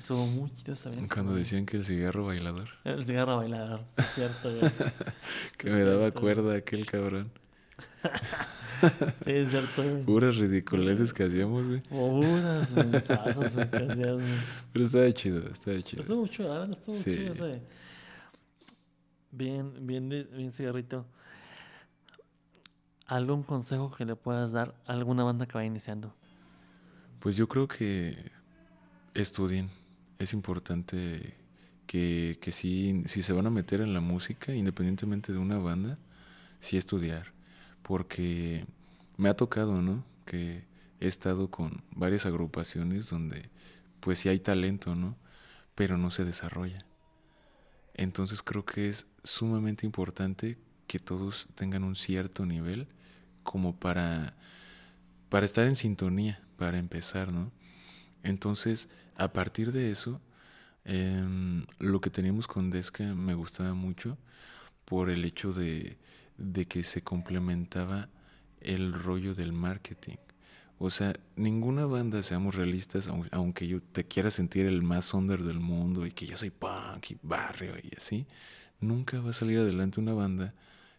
[0.00, 0.74] Estuvo muy chido
[1.12, 2.70] Cuando decían que el cigarro bailador.
[2.84, 4.72] El cigarro bailador, sí, es cierto, güey.
[5.58, 6.20] Que Sí, me daba cierto.
[6.22, 7.30] cuerda aquel cabrón.
[9.22, 10.02] Sí, es cierto, güey.
[10.04, 11.82] Puras ridiculeces que hacíamos, güey.
[11.90, 14.34] Unas mensajes, güey, que hacías, güey.
[14.72, 16.00] Pero estaba chido, estaba chido.
[16.00, 17.16] Estuvo la verdad, estuvo Sí.
[17.16, 17.50] chido.
[19.32, 21.04] Bien, bien, bien cigarrito.
[23.06, 26.14] ¿Algún consejo que le puedas dar a alguna banda que va iniciando?
[27.18, 28.32] Pues yo creo que
[29.12, 29.68] estudien.
[30.20, 31.34] Es importante
[31.86, 35.96] que, que sí, si se van a meter en la música, independientemente de una banda,
[36.60, 37.32] sí estudiar.
[37.82, 38.66] Porque
[39.16, 40.04] me ha tocado, ¿no?
[40.26, 40.64] Que
[41.00, 43.48] he estado con varias agrupaciones donde
[44.00, 45.16] pues sí hay talento, ¿no?
[45.74, 46.84] Pero no se desarrolla.
[47.94, 52.88] Entonces creo que es sumamente importante que todos tengan un cierto nivel
[53.42, 54.36] como para,
[55.30, 57.52] para estar en sintonía, para empezar, ¿no?
[58.22, 58.90] Entonces,
[59.20, 60.20] a partir de eso,
[60.84, 64.18] em, lo que teníamos con Desca me gustaba mucho
[64.84, 65.98] por el hecho de,
[66.38, 68.08] de que se complementaba
[68.60, 70.16] el rollo del marketing.
[70.78, 75.42] O sea, ninguna banda, seamos realistas, au- aunque yo te quiera sentir el más under
[75.44, 78.26] del mundo y que yo soy punk y barrio y así,
[78.80, 80.48] nunca va a salir adelante una banda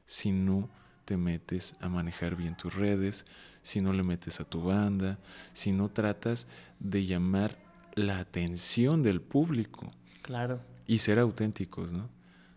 [0.05, 0.69] si no
[1.05, 3.25] te metes a manejar bien tus redes,
[3.63, 5.19] si no le metes a tu banda,
[5.53, 6.47] si no tratas
[6.79, 7.57] de llamar
[7.95, 9.87] la atención del público
[10.21, 10.61] Claro.
[10.87, 12.09] y ser auténticos, ¿no?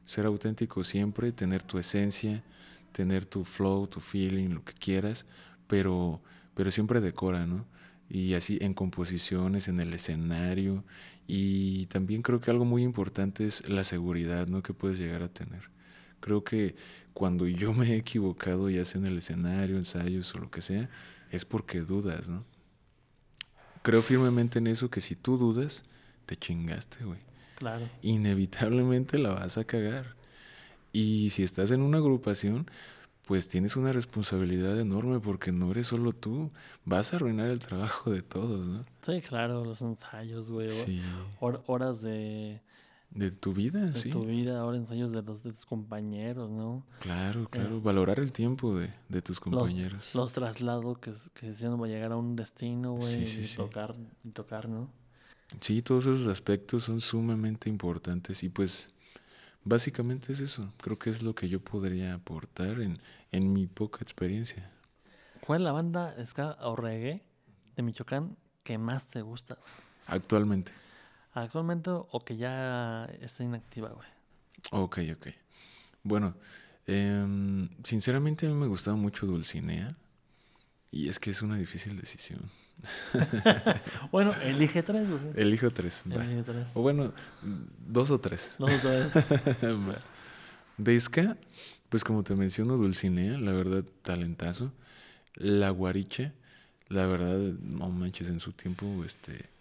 [0.07, 2.43] Ser auténtico siempre, tener tu esencia,
[2.93, 5.25] tener tu flow, tu feeling, lo que quieras,
[5.67, 6.21] pero,
[6.55, 7.65] pero siempre decora, ¿no?
[8.09, 10.85] Y así en composiciones, en el escenario.
[11.27, 14.63] Y también creo que algo muy importante es la seguridad, ¿no?
[14.63, 15.71] Que puedes llegar a tener.
[16.21, 16.77] Creo que
[17.15, 20.91] cuando yo me he equivocado, ya sea en el escenario, ensayos o lo que sea,
[21.31, 22.45] es porque dudas, ¿no?
[23.85, 25.85] Creo firmemente en eso que si tú dudas,
[26.27, 27.19] te chingaste, güey
[27.57, 27.87] Claro.
[28.03, 30.17] inevitablemente la vas a cagar.
[30.93, 32.69] Y si estás en una agrupación,
[33.27, 36.49] pues tienes una responsabilidad enorme porque no eres solo tú,
[36.85, 38.85] vas a arruinar el trabajo de todos, ¿no?
[39.03, 40.69] Sí, claro, los ensayos, güey.
[40.71, 41.01] Sí,
[41.41, 42.61] hor- horas de,
[43.15, 44.11] de tu vida, de sí.
[44.11, 46.85] tu vida, ahora ensayos de los de tus compañeros, ¿no?
[47.01, 50.15] Claro, claro, Es- valorar el tiempo de, de tus compañeros.
[50.15, 53.49] Los traslados que, que se hicieron para llegar a un destino, güey, Sí, sí, y
[53.49, 53.57] sí.
[53.57, 53.95] tocar,
[54.25, 54.89] y tocar, ¿no?
[55.61, 58.89] Sí, todos esos aspectos son sumamente importantes y pues
[59.65, 60.73] básicamente es eso.
[60.83, 62.99] Creo que es lo que yo podría aportar en,
[63.33, 64.71] en mi poca experiencia.
[65.41, 67.23] ¿Cuál es la banda ska o reggae
[67.77, 69.59] de Michoacán que más te gusta?
[70.07, 70.73] Actualmente.
[71.35, 74.09] ¿Actualmente o que ya está inactiva, güey?
[74.71, 75.27] Ok, ok.
[76.05, 76.35] Bueno,
[76.87, 79.97] em, sinceramente a mí me gustaba mucho Dulcinea.
[80.91, 82.51] Y es que es una difícil decisión.
[84.13, 85.23] Bueno, elige tres, güey.
[85.37, 86.05] Elijo tres.
[86.11, 86.23] va.
[86.25, 86.71] Tres.
[86.75, 87.13] O bueno,
[87.87, 88.53] dos o tres.
[88.59, 89.25] Dos o tres.
[89.89, 89.99] Va.
[90.77, 91.37] De ska,
[91.89, 94.73] pues como te menciono, Dulcinea, la verdad, talentazo.
[95.35, 96.33] La Guaricha,
[96.89, 99.54] La verdad, no manches, en su tiempo, este...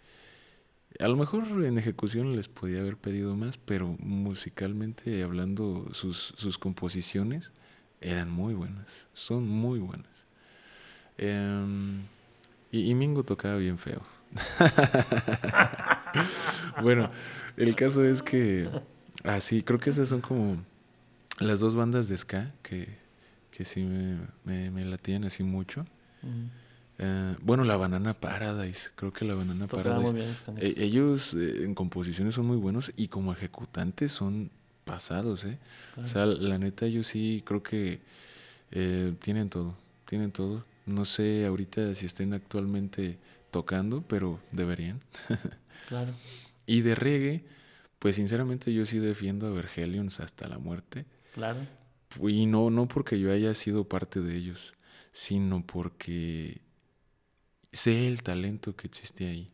[1.00, 6.56] A lo mejor en ejecución les podía haber pedido más, pero musicalmente hablando, sus, sus
[6.56, 7.50] composiciones
[8.00, 10.24] eran muy buenas, son muy buenas.
[11.18, 12.02] Em,
[12.70, 14.02] y, y Mingo tocaba bien feo.
[16.82, 17.10] bueno,
[17.56, 18.68] el caso es que,
[19.24, 20.64] así, creo que esas son como
[21.40, 22.98] las dos bandas de ska que,
[23.50, 25.84] que sí me, me, me latían así mucho.
[26.22, 26.63] Ujú.
[26.98, 30.18] Eh, bueno, la Banana Paradise, creo que la Banana Tocaba Paradise.
[30.20, 30.78] eh, canijos.
[30.78, 34.50] ellos eh, en composiciones son muy buenos y como ejecutantes son
[34.84, 35.58] pasados, ¿eh?
[35.94, 36.08] Claro.
[36.08, 38.00] O sea, la neta yo sí creo que
[38.70, 39.76] eh, tienen todo,
[40.06, 40.62] tienen todo.
[40.86, 43.18] No sé ahorita si estén actualmente
[43.50, 45.00] tocando, pero deberían.
[45.88, 46.12] claro.
[46.66, 47.44] Y de reggae,
[47.98, 51.06] pues sinceramente yo sí defiendo a Vergelions hasta la muerte.
[51.34, 51.60] Claro.
[52.20, 54.74] Y no, no porque yo haya sido parte de ellos,
[55.10, 56.60] sino porque
[57.76, 59.46] sé el talento que existe ahí.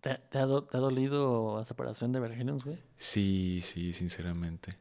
[0.00, 2.78] ¿Te, te ha, do- te ha dolido la separación de Vergelions, güey?
[2.96, 4.78] Sí, sí, sinceramente.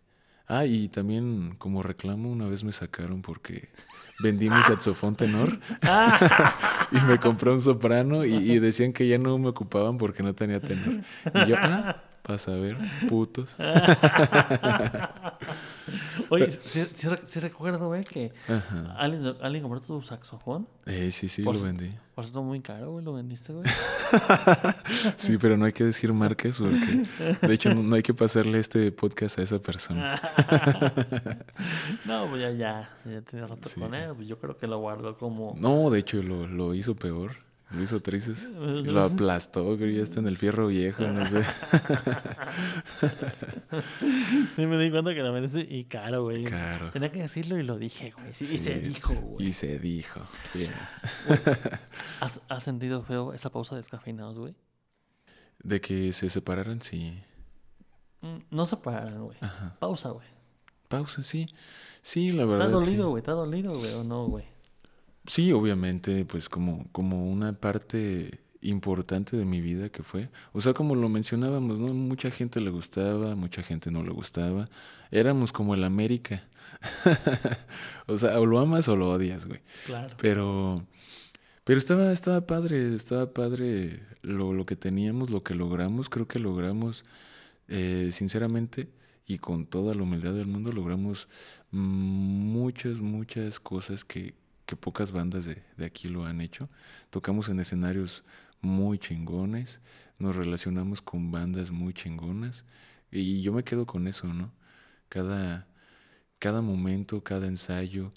[0.47, 3.70] Ah, y también como reclamo una vez me sacaron porque
[4.18, 5.59] vendí mi saxofón tenor
[6.91, 10.36] y me compré un soprano y, y decían que ya no me ocupaban porque no
[10.36, 10.97] tenía tenor.
[11.34, 11.88] Y yo, ah,
[12.24, 12.78] para saber,
[13.09, 13.55] putos.
[16.30, 18.95] Oye, sí, sí sí recuerdo, güey, que Ajá.
[18.97, 20.67] alguien, alguien compró tu saxofón.
[20.86, 21.91] Eh, sí, sí, Por lo vendí.
[22.15, 23.65] Por cierto, muy caro, güey, lo vendiste, güey.
[25.17, 27.05] Sí, pero no hay que decir marcas porque,
[27.47, 30.19] de hecho, no, no hay que pasarle este podcast a esa persona.
[32.05, 33.80] no, pues ya, ya, ya tiene rato Sí.
[33.80, 34.11] con él.
[34.15, 35.55] Pues yo creo que lo guardó como...
[35.57, 37.36] No, de hecho, lo, lo hizo peor.
[37.76, 38.49] Lo hizo tristes.
[38.59, 41.43] Lo aplastó, creo, ya está en el fierro viejo, no sé.
[44.55, 46.43] Sí, me di cuenta que lo vendiste y caro, güey.
[46.43, 46.91] Caro.
[46.91, 48.34] Tenía que decirlo y lo dije, güey.
[48.34, 49.47] Sí, y Sí, se dijo, güey.
[49.47, 50.21] Y se dijo.
[50.53, 50.71] Bien.
[52.21, 54.53] ¿Has, has sentido feo esa pausa de descafeinados, güey?
[55.63, 57.19] De que se separaran, sí.
[58.21, 59.38] Mm, No se pararan, güey.
[59.80, 60.28] Pausa, güey.
[60.88, 61.47] Pausa, sí.
[62.01, 62.65] Sí, la ¿Te ha verdad.
[62.67, 62.71] sí.
[62.74, 63.24] dolido, güey?
[63.24, 63.93] ¿Te ha dolido, güey?
[63.93, 64.45] ¿O no, güey?
[65.26, 70.30] Sí, obviamente, pues como, como una parte importante de mi vida que fue.
[70.53, 71.93] O sea, como lo mencionábamos, ¿no?
[71.93, 74.67] Mucha gente le gustaba, mucha gente no le gustaba.
[75.11, 76.43] Éramos como el América.
[78.07, 79.61] o sea, o lo amas o lo odias, güey.
[79.86, 80.15] Claro.
[80.19, 80.86] Pero,
[81.63, 86.09] pero estaba, estaba padre, estaba padre lo, lo que teníamos, lo que logramos.
[86.09, 87.03] Creo que logramos,
[87.67, 88.89] eh, sinceramente,
[89.26, 91.28] y con toda la humildad del mundo, logramos
[91.71, 94.34] mm, muchas, muchas cosas que,
[94.76, 96.69] pocas bandas de, de aquí lo han hecho.
[97.09, 98.24] Tocamos en escenarios
[98.61, 99.82] muy chingones,
[100.19, 102.65] nos relacionamos con bandas muy chingonas,
[103.11, 104.51] y yo me quedo con eso, ¿no?
[105.09, 105.67] Cada,
[106.39, 108.09] cada momento, cada ensayo,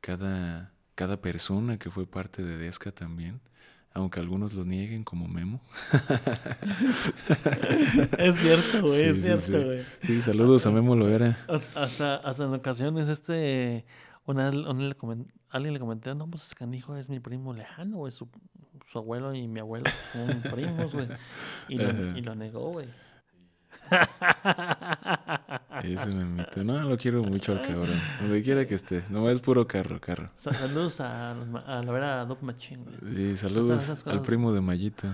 [0.00, 3.40] cada, cada persona que fue parte de Desca también,
[3.92, 5.60] aunque algunos lo nieguen como Memo.
[8.18, 9.64] Es cierto, güey, Sí, es sí, cierto, sí.
[9.64, 9.84] güey.
[10.02, 11.38] Sí, saludos a Memo Loera.
[11.74, 13.84] Hasta- Hasta, en ocasiones, este.
[14.26, 14.94] Una, una le
[15.56, 18.12] alguien le comenté, no, pues ese canijo es mi primo lejano, güey.
[18.12, 18.28] Su,
[18.90, 21.08] su abuelo y mi abuelo son primos, güey.
[21.68, 22.18] Y lo, Ajá.
[22.18, 22.86] y lo negó, güey.
[25.82, 26.64] Ese memito.
[26.64, 28.00] No, lo quiero mucho al cabrón.
[28.20, 29.04] Donde quiera que esté.
[29.10, 30.26] No es puro carro, carro.
[30.34, 33.14] Sa- Saludos a, a la vera Dope Machine, güey.
[33.14, 35.06] Sí, saludos al primo de Mayito.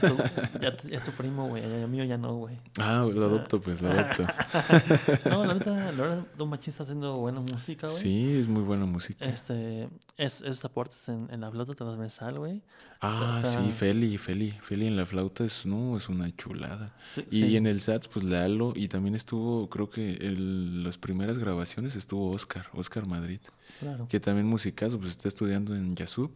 [0.00, 0.16] Tu-
[0.60, 1.62] ya, ya es tu primo, güey.
[1.64, 2.56] El mío ya no, güey.
[2.78, 4.24] Ah, lo adopto, pues, lo adopto.
[5.30, 7.98] No, la neta, la verdad, Dope Machine está haciendo buena música, güey.
[7.98, 9.24] Sí, es muy buena música.
[9.24, 12.62] Este, es, esos aportes en, en la flauta transversal, güey.
[13.00, 14.52] Ah, o sea- sí, Feli, Feli.
[14.60, 16.94] Feli en la flauta es, no, es una chulada.
[17.08, 17.56] Sí, Y sí.
[17.56, 22.32] en el SATS, pues Lalo, y también estuvo, creo que en las primeras grabaciones estuvo
[22.32, 23.38] Oscar, Oscar Madrid,
[23.78, 24.08] Claro.
[24.08, 26.32] que también musicazo, pues está estudiando en Yasub.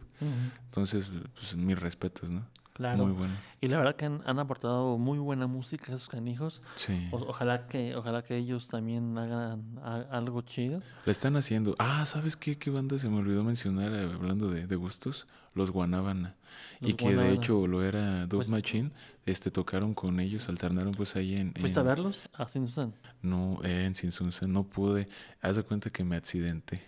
[0.65, 2.45] Entonces, pues mis respetos, ¿no?
[2.73, 3.03] Claro.
[3.05, 3.33] Muy bueno.
[3.61, 6.61] Y la verdad que han, han aportado muy buena música a esos canijos.
[6.75, 7.07] Sí.
[7.11, 10.81] O- ojalá que ojalá que ellos también hagan a- algo chido.
[11.05, 11.75] La están haciendo.
[11.77, 12.57] Ah, ¿sabes qué?
[12.57, 15.27] ¿Qué banda se me olvidó mencionar eh, hablando de, de gustos?
[15.53, 16.35] Los Guanábana.
[16.81, 18.89] y Los que de hecho lo era Dove Pues- Machine.
[19.27, 21.53] Este, tocaron con ellos, alternaron pues ahí en...
[21.53, 22.23] ¿Fuiste a en- verlos?
[22.33, 22.93] A Sin Susan.
[23.21, 25.05] No, eh, en Sinsunza, no pude.
[25.43, 26.81] Haz de cuenta que me accidenté.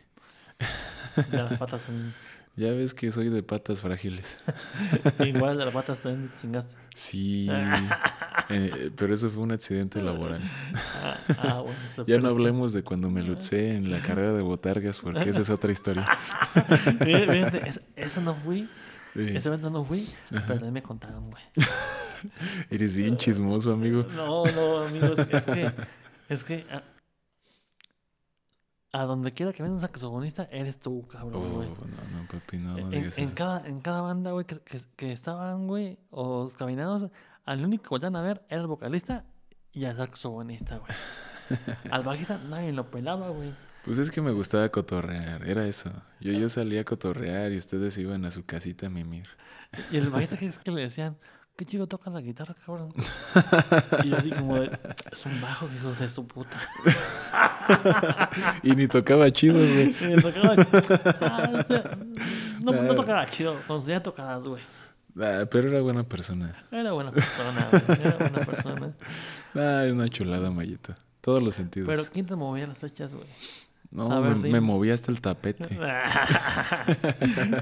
[1.32, 2.14] De las patas en-
[2.58, 4.40] Ya ves que soy de patas frágiles.
[5.20, 6.76] Igual de las patas también te chingaste.
[6.94, 7.50] Sí,
[8.50, 10.40] eh, pero eso fue un accidente laboral.
[11.04, 12.08] Ah, ah, bueno.
[12.08, 15.50] Ya no hablemos de cuando me lucé en la carrera de botargas, porque esa es
[15.50, 16.08] otra historia.
[16.54, 18.70] Fíjate, fíjate, es- eso no fui.
[19.14, 19.36] Sí.
[19.36, 20.10] Ese evento no fui.
[20.32, 20.44] Ajá.
[20.48, 21.44] Pero también me contaron, güey.
[22.70, 24.06] Eres bien chismoso, amigo.
[24.16, 25.72] No, no, amigos, es que,
[26.30, 26.66] es que
[29.00, 31.70] a, donde quiera que venga un saxofonista, eres tú, cabrón, Oh, güey.
[31.70, 35.68] no, no, papi, no, no en, cada, en cada banda, güey, que, que, que estaban,
[35.68, 37.10] güey, o los caminados,
[37.46, 39.26] al único que volteaban a ver era el vocalista
[39.74, 40.92] y al saxofonista, güey.
[41.92, 43.54] al bajista nadie lo pelaba, güey.
[43.84, 45.92] Pues es que me gustaba cotorrear, era eso.
[46.20, 49.28] Yo, yo salía a cotorrear y ustedes iban a su casita a mimir.
[49.92, 51.18] Y el bajista que es que le decían,
[51.56, 52.94] qué chido toca la guitarra, cabrón.
[54.04, 54.78] y yo así como de,
[55.12, 56.58] es un bajo, hijos de su puta.
[58.64, 59.94] Y ni tocaba chido, güey.
[60.02, 60.56] Le tocaba,
[61.22, 61.98] ah, o sea,
[62.62, 64.62] no, no tocaba chido, conseguía tocadas, güey.
[65.20, 66.56] Ah, pero era buena persona.
[66.72, 68.02] Era buena persona, güey.
[68.02, 68.94] Era buena persona.
[69.58, 70.94] Ah, es una chulada, Mayito.
[71.22, 71.88] Todos los sentidos.
[71.88, 73.30] Pero ¿quién te movía las fechas, güey?
[73.90, 75.80] no, a me, ver, me movía hasta el tapete.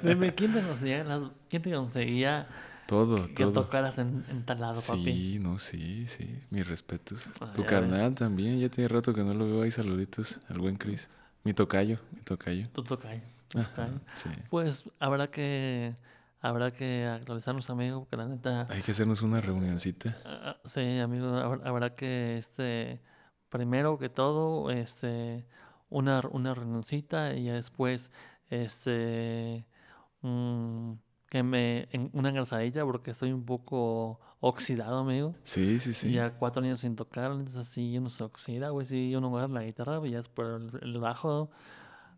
[0.02, 2.48] Dime, ¿quién te conseguía, las, ¿quién te conseguía
[2.88, 3.54] Todo, que todo.
[3.54, 5.04] tocaras en, en tal lado, papi?
[5.06, 6.42] Sí, no, sí, sí.
[6.50, 7.30] Mis respetos.
[7.42, 8.60] Ah, tu carnal también.
[8.60, 9.72] Ya tiene rato que no lo veo ahí.
[9.72, 11.10] Saluditos al buen Chris.
[11.44, 12.68] Mi tocayo, mi tocayo.
[12.74, 14.00] Tu tocayo, tu Ajá, tocayo.
[14.16, 14.30] sí.
[14.50, 15.96] Pues habrá que
[16.42, 20.18] habrá que actualizarnos, amigo, porque la neta, Hay que hacernos una reunioncita.
[20.26, 23.00] ah, sí, amigo, habrá, habrá que este
[23.50, 25.46] primero que todo, este
[25.90, 28.12] una una reunioncita y ya después
[28.50, 29.66] este
[30.22, 30.94] mm,
[31.34, 35.34] que me en una engrasadilla porque estoy un poco oxidado, amigo.
[35.44, 36.10] Sí, sí, sí.
[36.10, 38.86] Y ya cuatro años sin tocar, entonces así uno se oxida, güey.
[38.86, 41.50] Si uno agarra la guitarra, pues ya es por el, el bajo.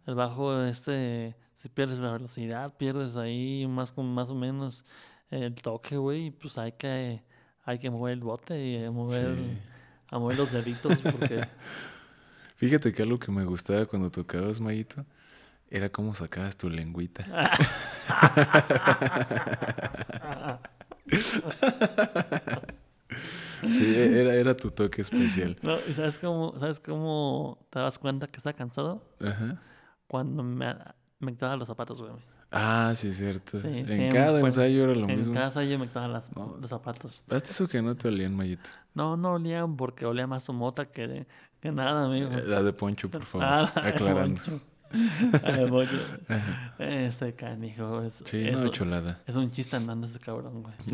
[0.06, 4.84] El bajo, este, si pierdes la velocidad, pierdes ahí más, con, más o menos
[5.30, 6.26] el toque, güey.
[6.26, 7.24] Y pues hay que,
[7.64, 9.58] hay que mover el bote y a mover, Sí.
[10.10, 11.48] a mover los deditos porque
[12.58, 15.06] Fíjate que algo que me gustaba cuando tocabas, Mayito,
[15.70, 17.26] era cómo sacabas tu lengüita.
[23.70, 25.58] Sí, era, era tu toque especial.
[25.62, 29.04] No, ¿y sabes cómo, sabes cómo te das cuenta que está cansado?
[29.26, 29.60] Ajá.
[30.08, 30.76] Cuando me,
[31.20, 32.12] me quitaba los zapatos, güey.
[32.52, 33.58] Ah, sí, cierto.
[33.58, 35.34] Sí, en cada ensayo era lo en mismo.
[35.34, 36.58] casa yo me quitaba las- No.
[36.60, 37.24] los zapatos.
[37.30, 38.70] Hasta eso que no te olían, Mayito.
[38.94, 41.26] No, no olían porque olía más su mota que,
[41.60, 42.30] que nada, amigo.
[42.32, 43.48] Eh, La de Poncho, por favor.
[43.50, 44.42] Ah, aclarando.
[44.42, 44.62] Poncho.
[45.44, 45.98] Ah, Poncho.
[46.80, 49.22] Ese canijo es, Sí, es, no, chulada.
[49.28, 50.76] es un chiste andando ese cabrón, güey.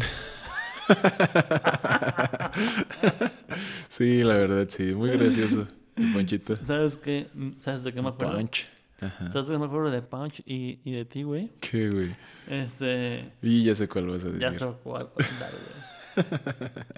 [3.90, 4.94] Sí, la verdad, sí.
[4.96, 5.68] Muy gracioso.
[5.96, 6.56] el Ponchito.
[6.58, 7.28] ¿Sabes qué?
[7.58, 8.38] ¿Sabes de qué me acuerdo?
[8.38, 8.68] Punch.
[9.02, 9.32] Ajá.
[9.32, 11.52] ¿Sabes de qué me acuerdo de Punch y, y de ti, güey?
[11.60, 12.16] ¿Qué, güey?
[12.48, 13.32] Este...
[13.42, 14.42] Y ya sé cuál vas a decir.
[14.42, 15.28] Ya sé cuál a güey.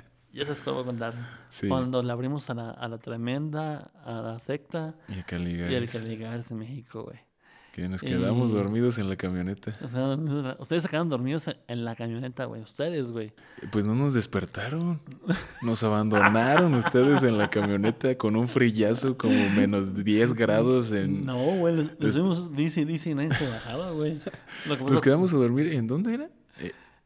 [0.33, 1.13] ya sabes cuál voy a contar.
[1.49, 1.67] Sí.
[1.67, 5.75] Cuando le abrimos a la, a la tremenda, a la secta Y a Cali y
[5.75, 7.19] al Caligares en México, güey.
[7.71, 9.75] Que nos quedamos Y- dormidos en la camioneta.
[9.83, 10.15] O sea,
[10.59, 12.61] ustedes se quedaron dormidos en- la camioneta, güey.
[12.61, 13.33] Ustedes, güey.
[13.71, 15.01] Pues no nos despertaron.
[15.63, 21.21] Nos abandonaron ustedes en la camioneta con un frillazo como menos 10 grados en...
[21.25, 21.89] No, güey.
[21.97, 24.19] Les- dimos DC, DC y nadie se bajaba, güey.
[24.67, 25.73] Nos pasa- quedamos a dormir.
[25.73, 26.29] ¿En dónde era?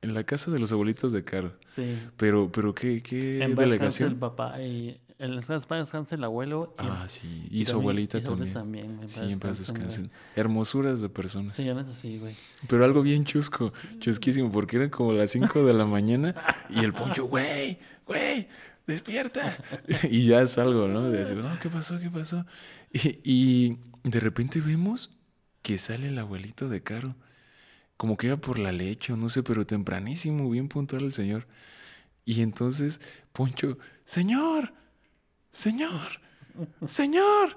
[0.01, 1.53] En la casa de los abuelitos de Caro.
[1.67, 1.97] Sí.
[2.17, 4.19] Pero, pero ¿qué, qué En paz descanse el delegación?
[4.19, 4.99] papá y...
[5.19, 6.75] En paz descanse el abuelo.
[6.77, 7.47] Y, Ah, sí.
[7.49, 8.53] y Y su también- abuelita y también.
[8.53, 10.15] también, güey, Sí, en paz descansen, güey.
[10.35, 11.53] Hermosuras de personas.
[11.55, 12.35] Sí, la neta sí, güey.
[12.67, 16.35] Pero algo bien chusco, chusquísimo, porque eran como las 5 de la mañana
[16.69, 18.47] y el poncho, güey, güey,
[18.85, 19.57] despierta.
[20.11, 21.09] Y ya salgo, ¿no?
[21.09, 21.97] De así, no, ¿qué pasó?
[21.97, 22.45] ¿Qué pasó?
[22.93, 25.17] Y, y de repente vemos
[25.63, 27.15] que sale el abuelito de Caro.
[27.97, 31.47] Como que iba por la leche o no sé, pero tempranísimo, bien puntual el señor.
[32.25, 33.01] Y entonces,
[33.33, 34.73] Poncho, señor,
[35.51, 36.21] señor,
[36.85, 37.55] señor.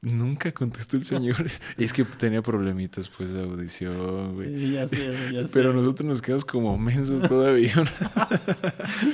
[0.00, 1.36] Nunca contestó el señor.
[1.76, 4.54] es que tenía problemitas pues de audición, güey.
[4.56, 5.50] Sí, ya sé, ya sé.
[5.52, 7.74] Pero nosotros nos quedamos como mensos todavía.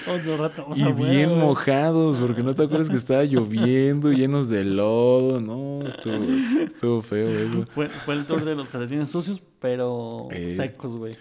[0.06, 1.40] Otro rato y bien güey.
[1.40, 5.40] mojados, porque no te acuerdas que estaba lloviendo, llenos de lodo.
[5.40, 6.22] No, estuvo,
[6.62, 7.64] estuvo feo eso.
[7.74, 11.14] Fue, fue el tour de los calcetines sucios, pero Eh, secos, güey.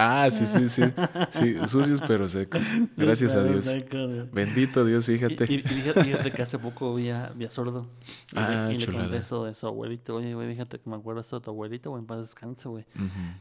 [0.00, 0.82] Ah, sí, sí, sí.
[1.30, 2.62] Sí, sucios pero secos.
[2.96, 3.66] Gracias a Dios.
[4.32, 5.44] Bendito Dios, fíjate.
[5.48, 7.88] y- y fíjate, fíjate que hace poco vi a, vi a Sordo.
[8.32, 10.16] Y, le- Ah, y le conté eso de su abuelito.
[10.16, 12.86] Oye, güey, fíjate que me acuerdo eso de tu abuelito, güey, en paz descanse, güey.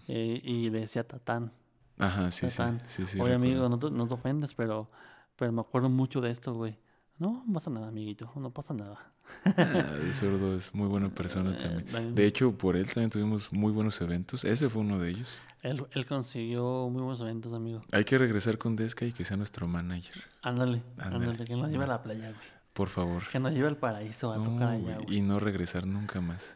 [0.08, 1.52] Eh, y le decía Tatán.
[2.00, 2.58] Ajá, sí, sí.
[2.58, 2.82] Tatán.
[2.88, 3.36] sí, sí Oye, recuerdo.
[3.36, 4.90] amigo, no te, no te ofendes, pero,
[5.36, 6.78] pero me acuerdo mucho de esto, güey.
[7.20, 9.12] No, no pasa nada, amiguito, no pasa nada.
[9.46, 12.16] Ah, el sordo es muy buena persona Eh, también.
[12.16, 14.46] De hecho, por él también tuvimos muy buenos eventos.
[14.46, 15.42] Ese fue uno de ellos.
[15.64, 17.82] Él, él consiguió muy buenos eventos, amigo.
[17.92, 20.24] Hay que regresar con Desca y que sea nuestro manager.
[20.44, 21.44] Ándale, Ándale.
[21.44, 22.58] que nos lleve a la playa, güey.
[22.74, 23.24] Por favor.
[23.32, 25.18] Que nos lleve al paraíso a No, tocar allá, güey, güey.
[25.18, 26.56] y no regresar nunca más.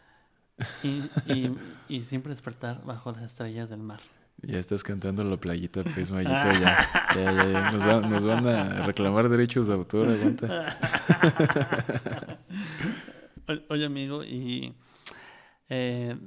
[0.84, 1.58] Y, y,
[1.90, 4.00] y siempre despertar bajo las estrellas del mar.
[4.44, 6.88] Ya estás cantando la playita, pues, Mayito, ya.
[7.16, 7.72] Ya, ya, ya.
[7.72, 10.78] Nos, va- nos van a reclamar derechos de autor, aguanta.
[13.70, 14.74] Oye, amigo, y
[15.70, 16.18] eh,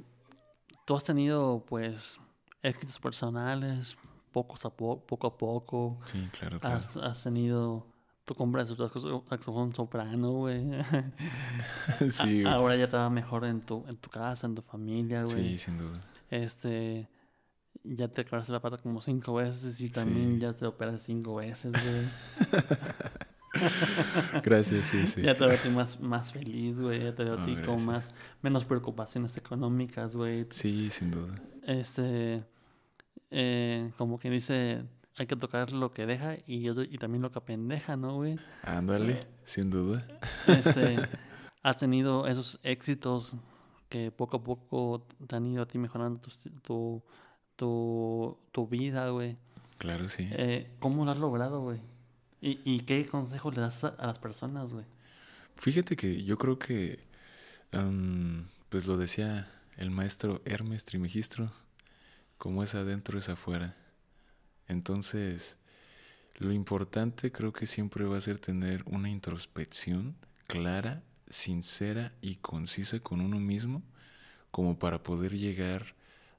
[0.85, 2.19] tú has tenido, pues,
[2.61, 3.97] éxitos personales,
[4.31, 5.99] pocos a poco a poco.
[6.05, 6.75] Sí, claro, claro.
[6.77, 7.87] Has, has tenido
[8.25, 10.65] tu compras tu saxofón soprano, güey.
[12.09, 12.53] sí, güey.
[12.53, 15.57] Ahora ya te va mejor en tu, en tu casa, en tu familia, güey.
[15.57, 15.99] Sí, sin duda.
[16.29, 17.07] Este,
[17.83, 20.39] ya te quebraste la pata como cinco veces y también Sí.
[20.39, 22.05] ya te operas cinco veces, güey.
[24.43, 25.21] Gracias, sí, sí.
[25.21, 27.01] Ya te veo a ti más, más feliz, güey.
[27.03, 30.45] Ya te veo a ti con más, menos preocupaciones económicas, güey.
[30.51, 31.41] Sí, sin duda.
[31.63, 32.43] Este,
[33.31, 34.83] eh, como que dice,
[35.17, 38.37] hay que tocar lo que deja y, y también lo que apendeja, ¿no, güey?
[38.63, 40.05] Ándale, sin duda.
[40.47, 40.97] Este,
[41.63, 43.37] has tenido esos éxitos
[43.87, 46.29] que poco a poco te han ido a ti mejorando tu,
[46.61, 47.03] tu,
[47.55, 49.37] tu, tu vida, güey.
[49.77, 50.27] Claro, sí.
[50.31, 51.79] Eh, ¿Cómo lo has logrado, güey?
[52.41, 54.85] ¿Y, ¿Y qué consejos le das a, a las personas, güey?
[55.55, 56.99] Fíjate que yo creo que,
[58.69, 61.51] pues lo decía el maestro Hermes Trimegistro,
[62.37, 63.75] como es adentro es afuera.
[64.67, 65.57] Entonces,
[66.37, 70.15] lo importante creo que siempre va a ser tener una introspección
[70.47, 73.81] clara, sincera y concisa con uno mismo,
[74.51, 75.95] como para poder llegar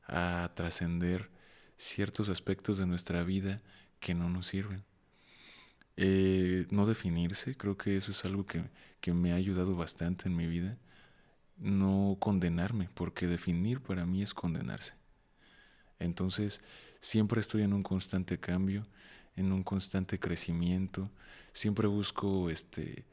[0.07, 1.31] a trascender
[1.77, 3.63] ciertos aspectos de nuestra vida
[4.01, 4.85] que no nos sirven.
[5.97, 8.63] Eh, no definirse, creo que eso es algo que,
[9.01, 10.79] que me ha ayudado bastante en mi vida.
[11.59, 14.95] No condenarme, porque definir para mí es condenarse.
[15.99, 16.61] Entonces,
[17.01, 18.87] siempre estoy en un constante cambio,
[19.37, 21.11] en un constante crecimiento.
[21.53, 23.05] Siempre busco, este,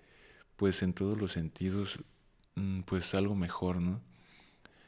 [0.57, 1.99] pues en todos los sentidos,
[2.55, 4.01] mm, pues algo mejor, ¿no?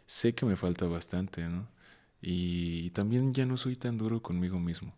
[0.05, 1.67] Sé que me falta bastante, ¿no?
[2.27, 4.95] Y también ya no soy tan duro conmigo mismo.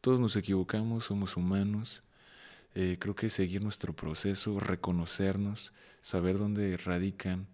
[0.00, 2.04] Todos nos equivocamos, somos humanos.
[2.76, 5.72] Eh, creo que seguir nuestro proceso, reconocernos,
[6.02, 7.48] saber dónde radican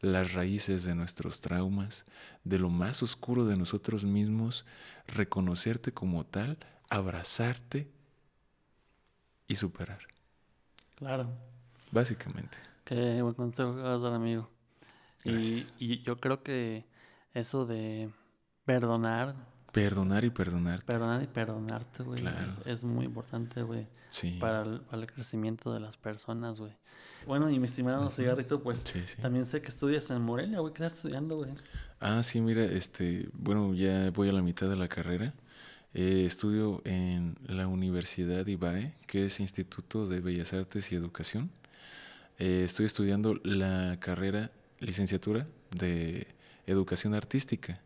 [0.00, 2.06] las raíces de nuestros traumas,
[2.44, 4.64] de lo más oscuro de nosotros mismos,
[5.06, 6.56] reconocerte como tal,
[6.88, 7.90] abrazarte
[9.46, 9.98] y superar,
[10.94, 11.28] Claro.
[11.90, 12.56] básicamente.
[12.86, 14.48] Qué buen consejo que vas a dar, amigo.
[15.22, 16.86] Y, y yo creo que
[17.34, 18.08] eso de
[18.64, 19.34] perdonar,
[19.72, 20.84] Perdonar y perdonarte.
[20.84, 22.44] perdonar y perdonarte, güey, Claro.
[22.46, 24.36] es, es muy importante, güey, Sí.
[24.40, 26.72] para el, para el crecimiento de las personas, güey.
[27.26, 29.22] Bueno, y mi estimado cigarrito, pues Sí, sí.
[29.22, 30.72] también sé que estudias en Morelia, güey.
[30.74, 31.52] ¿Qué estás estudiando, güey?
[32.00, 35.34] Ah, sí, mira, este, bueno, ya voy a la mitad de la carrera.
[35.94, 41.50] Eh, estudio en la Universidad IBAE, que es Instituto de Bellas Artes y Educación.
[42.38, 44.50] Eh, estoy estudiando la carrera
[44.80, 46.26] licenciatura de
[46.66, 47.80] Educación Artística.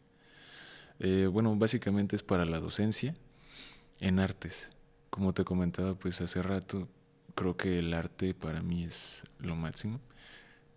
[1.01, 3.15] Eh, bueno, básicamente es para la docencia
[4.01, 4.73] en artes.
[5.11, 6.89] Como te comentaba pues hace rato,
[7.35, 10.01] creo que el arte para mí es lo máximo.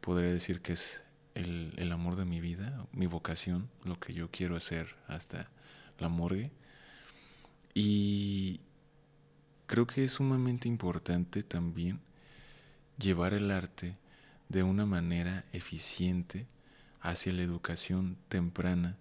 [0.02, 1.04] Podría decir que es
[1.36, 5.50] el, el amor de mi vida, mi vocación, lo que yo quiero hacer hasta
[6.00, 6.52] la morgue.
[7.74, 8.62] Y
[9.68, 12.00] creo que es sumamente importante también
[12.98, 13.98] llevar el arte
[14.50, 16.48] de una manera eficiente
[17.02, 18.98] hacia la educación temprana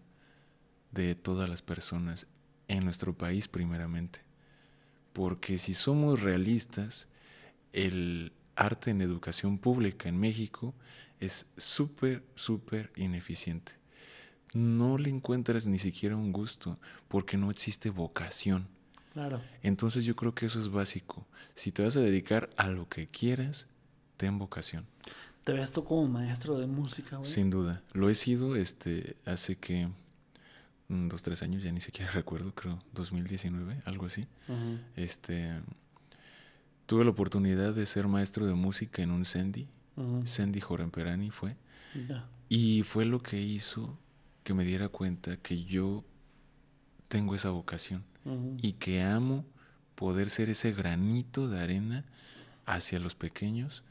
[0.92, 2.26] de todas las personas
[2.68, 4.20] en nuestro país primeramente.
[5.12, 7.08] Porque si somos realistas,
[7.72, 10.74] el arte en educación pública en México
[11.20, 13.72] es súper, súper ineficiente.
[14.52, 16.78] No le encuentras ni siquiera un gusto
[17.08, 18.68] porque no existe vocación.
[19.12, 19.40] Claro.
[19.62, 21.26] Entonces yo creo que eso es básico.
[21.54, 23.66] Si te vas a dedicar a lo que quieras,
[24.16, 24.86] ten vocación.
[25.44, 27.30] ¿Te ves tú como maestro de música, güey?
[27.30, 27.82] Sin duda.
[27.92, 29.88] Lo he sido este, hace que
[30.88, 34.26] dos, tres años, ya ni siquiera recuerdo, creo, 2019, algo así.
[34.94, 35.60] Este,
[36.86, 39.68] tuve la oportunidad de ser maestro de música en un Sandy.
[39.96, 40.26] Ujú.
[40.26, 41.56] Sandy Joramperani fue.
[42.48, 43.98] Y fue lo que hizo
[44.44, 46.04] que me diera cuenta que yo
[47.08, 48.04] tengo esa vocación
[48.60, 49.44] y que amo
[49.94, 52.04] poder ser ese granito de arena
[52.66, 53.84] hacia los pequeños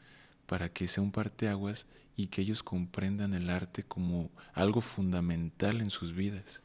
[0.45, 5.89] para que sea un parteaguas y que ellos comprendan el arte como algo fundamental en
[5.89, 6.61] sus vidas.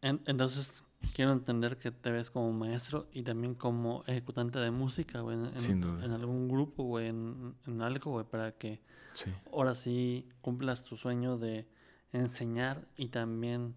[0.00, 0.84] En- entonces,
[1.14, 5.36] quiero entender que te ves como maestro y también como ejecutante de música, güey.
[5.36, 6.04] En, Sin duda.
[6.04, 8.80] en algún grupo, güey, en, en algo, güey, para que
[9.12, 9.30] Sí.
[9.52, 11.66] ahora sí cumplas tu sueño de
[12.12, 13.74] enseñar y también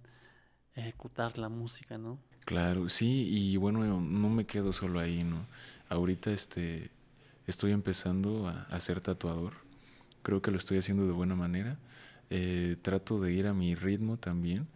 [0.76, 2.20] ejecutar la música, ¿no?
[2.46, 5.46] Claro, sí, y bueno, no me quedo solo ahí, ¿no?
[5.90, 6.92] Ahorita este
[7.48, 9.54] estoy empezando a, a ser tatuador.
[10.22, 11.78] Creo que lo estoy haciendo de buena manera.
[12.30, 14.68] Eh, trato de ir a mi ritmo también,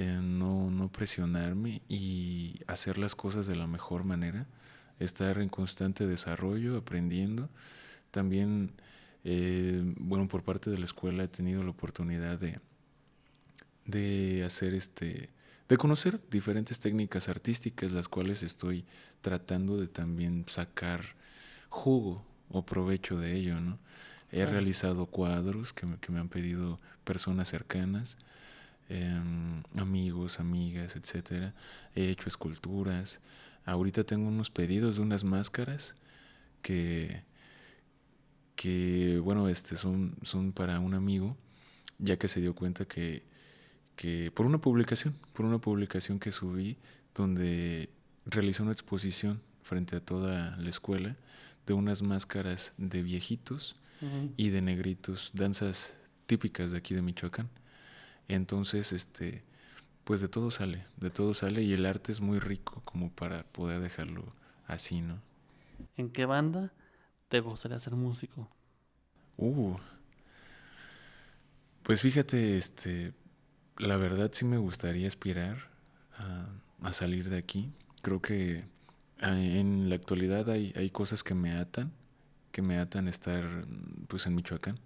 [0.00, 4.46] eh, no, no presionarme y hacer las cosas de la mejor manera.
[4.98, 7.50] Estar en constante desarrollo, aprendiendo.
[8.10, 8.72] También,
[9.24, 12.60] eh, bueno, por parte de la escuela he tenido la oportunidad de,
[13.84, 15.28] de hacer este,
[15.68, 18.86] de conocer diferentes técnicas artísticas, las cuales estoy
[19.20, 21.14] tratando de también sacar
[21.68, 23.78] jugo o provecho de ello, ¿no?
[24.32, 28.16] He realizado cuadros que me, que me, han pedido personas cercanas,
[28.90, 31.54] em, amigos, amigas, etcétera.
[31.94, 33.20] He hecho esculturas.
[33.64, 35.94] Ahorita tengo unos pedidos de unas máscaras
[36.60, 37.22] que,
[38.56, 41.36] que bueno, este son, son para un amigo,
[41.98, 43.22] ya que se dio cuenta que,
[43.94, 46.76] que por una publicación, por una publicación que subí
[47.14, 47.90] donde
[48.26, 51.16] realicé una exposición frente a toda la escuela
[51.66, 53.76] de unas máscaras de viejitos
[54.36, 55.94] y de negritos, danzas
[56.26, 57.50] típicas de aquí de Michoacán.
[58.34, 59.42] Entonces, este,
[60.04, 63.42] pues de todo sale, de todo sale y el arte es muy rico como para
[63.44, 64.24] poder dejarlo
[64.66, 65.20] así, ¿no?
[65.96, 66.72] ¿En qué banda
[67.28, 68.48] te gustaría ser músico?
[69.36, 69.74] Uh.
[71.82, 73.12] Pues fíjate, este,
[73.78, 75.70] la verdad sí me gustaría aspirar
[76.16, 76.46] a,
[76.82, 77.72] a salir de aquí.
[78.02, 78.64] Creo que
[79.20, 81.92] ah, en la actualidad hay, hay cosas que me atan
[82.52, 83.44] que me atan estar
[84.08, 84.78] pues en Michoacán.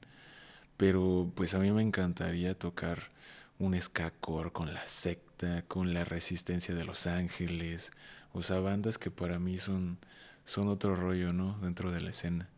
[0.77, 3.11] Pero pues a mí me encantaría tocar
[3.59, 7.93] un escacor con la secta, con la resistencia de Los Ángeles,
[8.33, 9.99] o sea, bandas que para mí son,
[10.45, 11.59] son otro rollo, ¿no?
[11.61, 12.49] Dentro de la escena.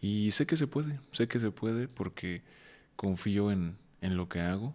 [0.00, 2.42] Y sé que se puede, sé que se puede porque
[2.96, 4.74] confío en, en lo que hago,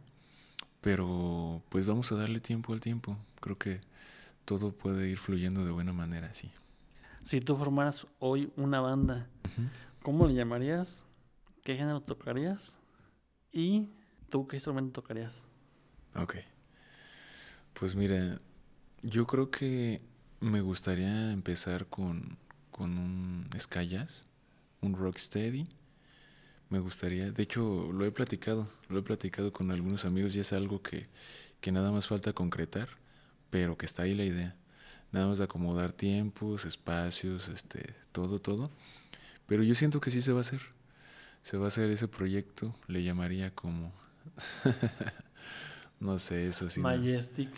[0.82, 3.18] pero pues vamos a darle tiempo al tiempo.
[3.40, 3.80] Creo que
[4.46, 6.52] todo puede ir fluyendo de buena manera, sí.
[7.24, 9.28] Si tú formaras hoy una banda,
[10.02, 11.06] ¿cómo le llamarías?
[11.68, 12.80] ¿Qué género tocarías?
[13.52, 13.90] ¿Y
[14.30, 15.44] tú qué instrumento tocarías?
[16.16, 16.36] Ok.
[17.74, 18.40] Pues mira,
[19.02, 20.02] yo creo que
[20.40, 22.38] me gustaría empezar con,
[22.72, 23.82] con un ska
[24.80, 25.68] un rocksteady.
[26.70, 30.54] Me gustaría, de hecho lo he platicado, lo he platicado con algunos amigos y es
[30.54, 31.10] algo que,
[31.60, 32.88] que nada más falta concretar,
[33.50, 34.56] pero que está ahí la idea
[35.12, 38.72] nada más de acomodar tiempos, espacios, este, todo, todo.
[39.48, 40.77] Pero yo siento que sí se va a hacer.
[41.48, 43.94] Se va a hacer ese proyecto, le llamaría como
[46.02, 46.82] no sé, eso sí.
[46.82, 47.50] Majestic.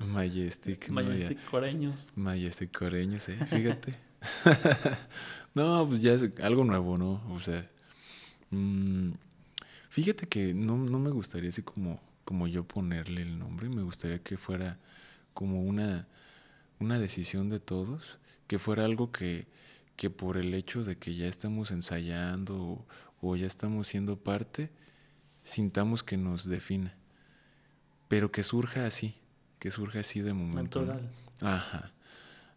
[0.00, 0.90] Majestic.
[0.90, 2.12] Majestic Coreños.
[2.14, 3.94] Majestic Coreños, eh, fíjate.
[5.54, 7.22] no, pues ya es algo nuevo, ¿no?
[7.32, 7.66] O sea,
[8.50, 9.12] mmm,
[9.88, 14.18] fíjate que no, no me gustaría así como, como yo ponerle el nombre, me gustaría
[14.18, 14.76] que fuera
[15.32, 16.06] como una
[16.80, 19.46] una decisión de todos, que fuera algo que,
[19.96, 22.86] que por el hecho de que ya estamos ensayando o,
[23.22, 24.70] ya estamos siendo parte,
[25.42, 26.92] sintamos que nos define.
[28.08, 29.16] Pero que surja así,
[29.58, 30.80] que surja así de momento.
[30.82, 31.10] Natural.
[31.40, 31.92] Ajá.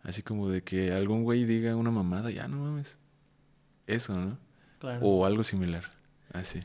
[0.03, 2.97] Así como de que algún güey diga una mamada, ya no mames.
[3.88, 4.38] Eso, ¿no?
[4.79, 4.99] Claro.
[5.05, 5.83] O algo similar,
[6.33, 6.61] así.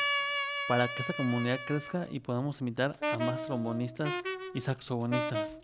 [0.68, 4.10] para que esta comunidad crezca y podamos invitar a más trombonistas
[4.56, 5.62] y saxofonistas.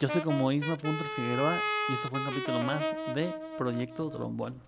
[0.00, 2.80] Yo soy como Isma.figueroa y esto fue un capítulo más
[3.14, 4.60] de Proyecto Trombón.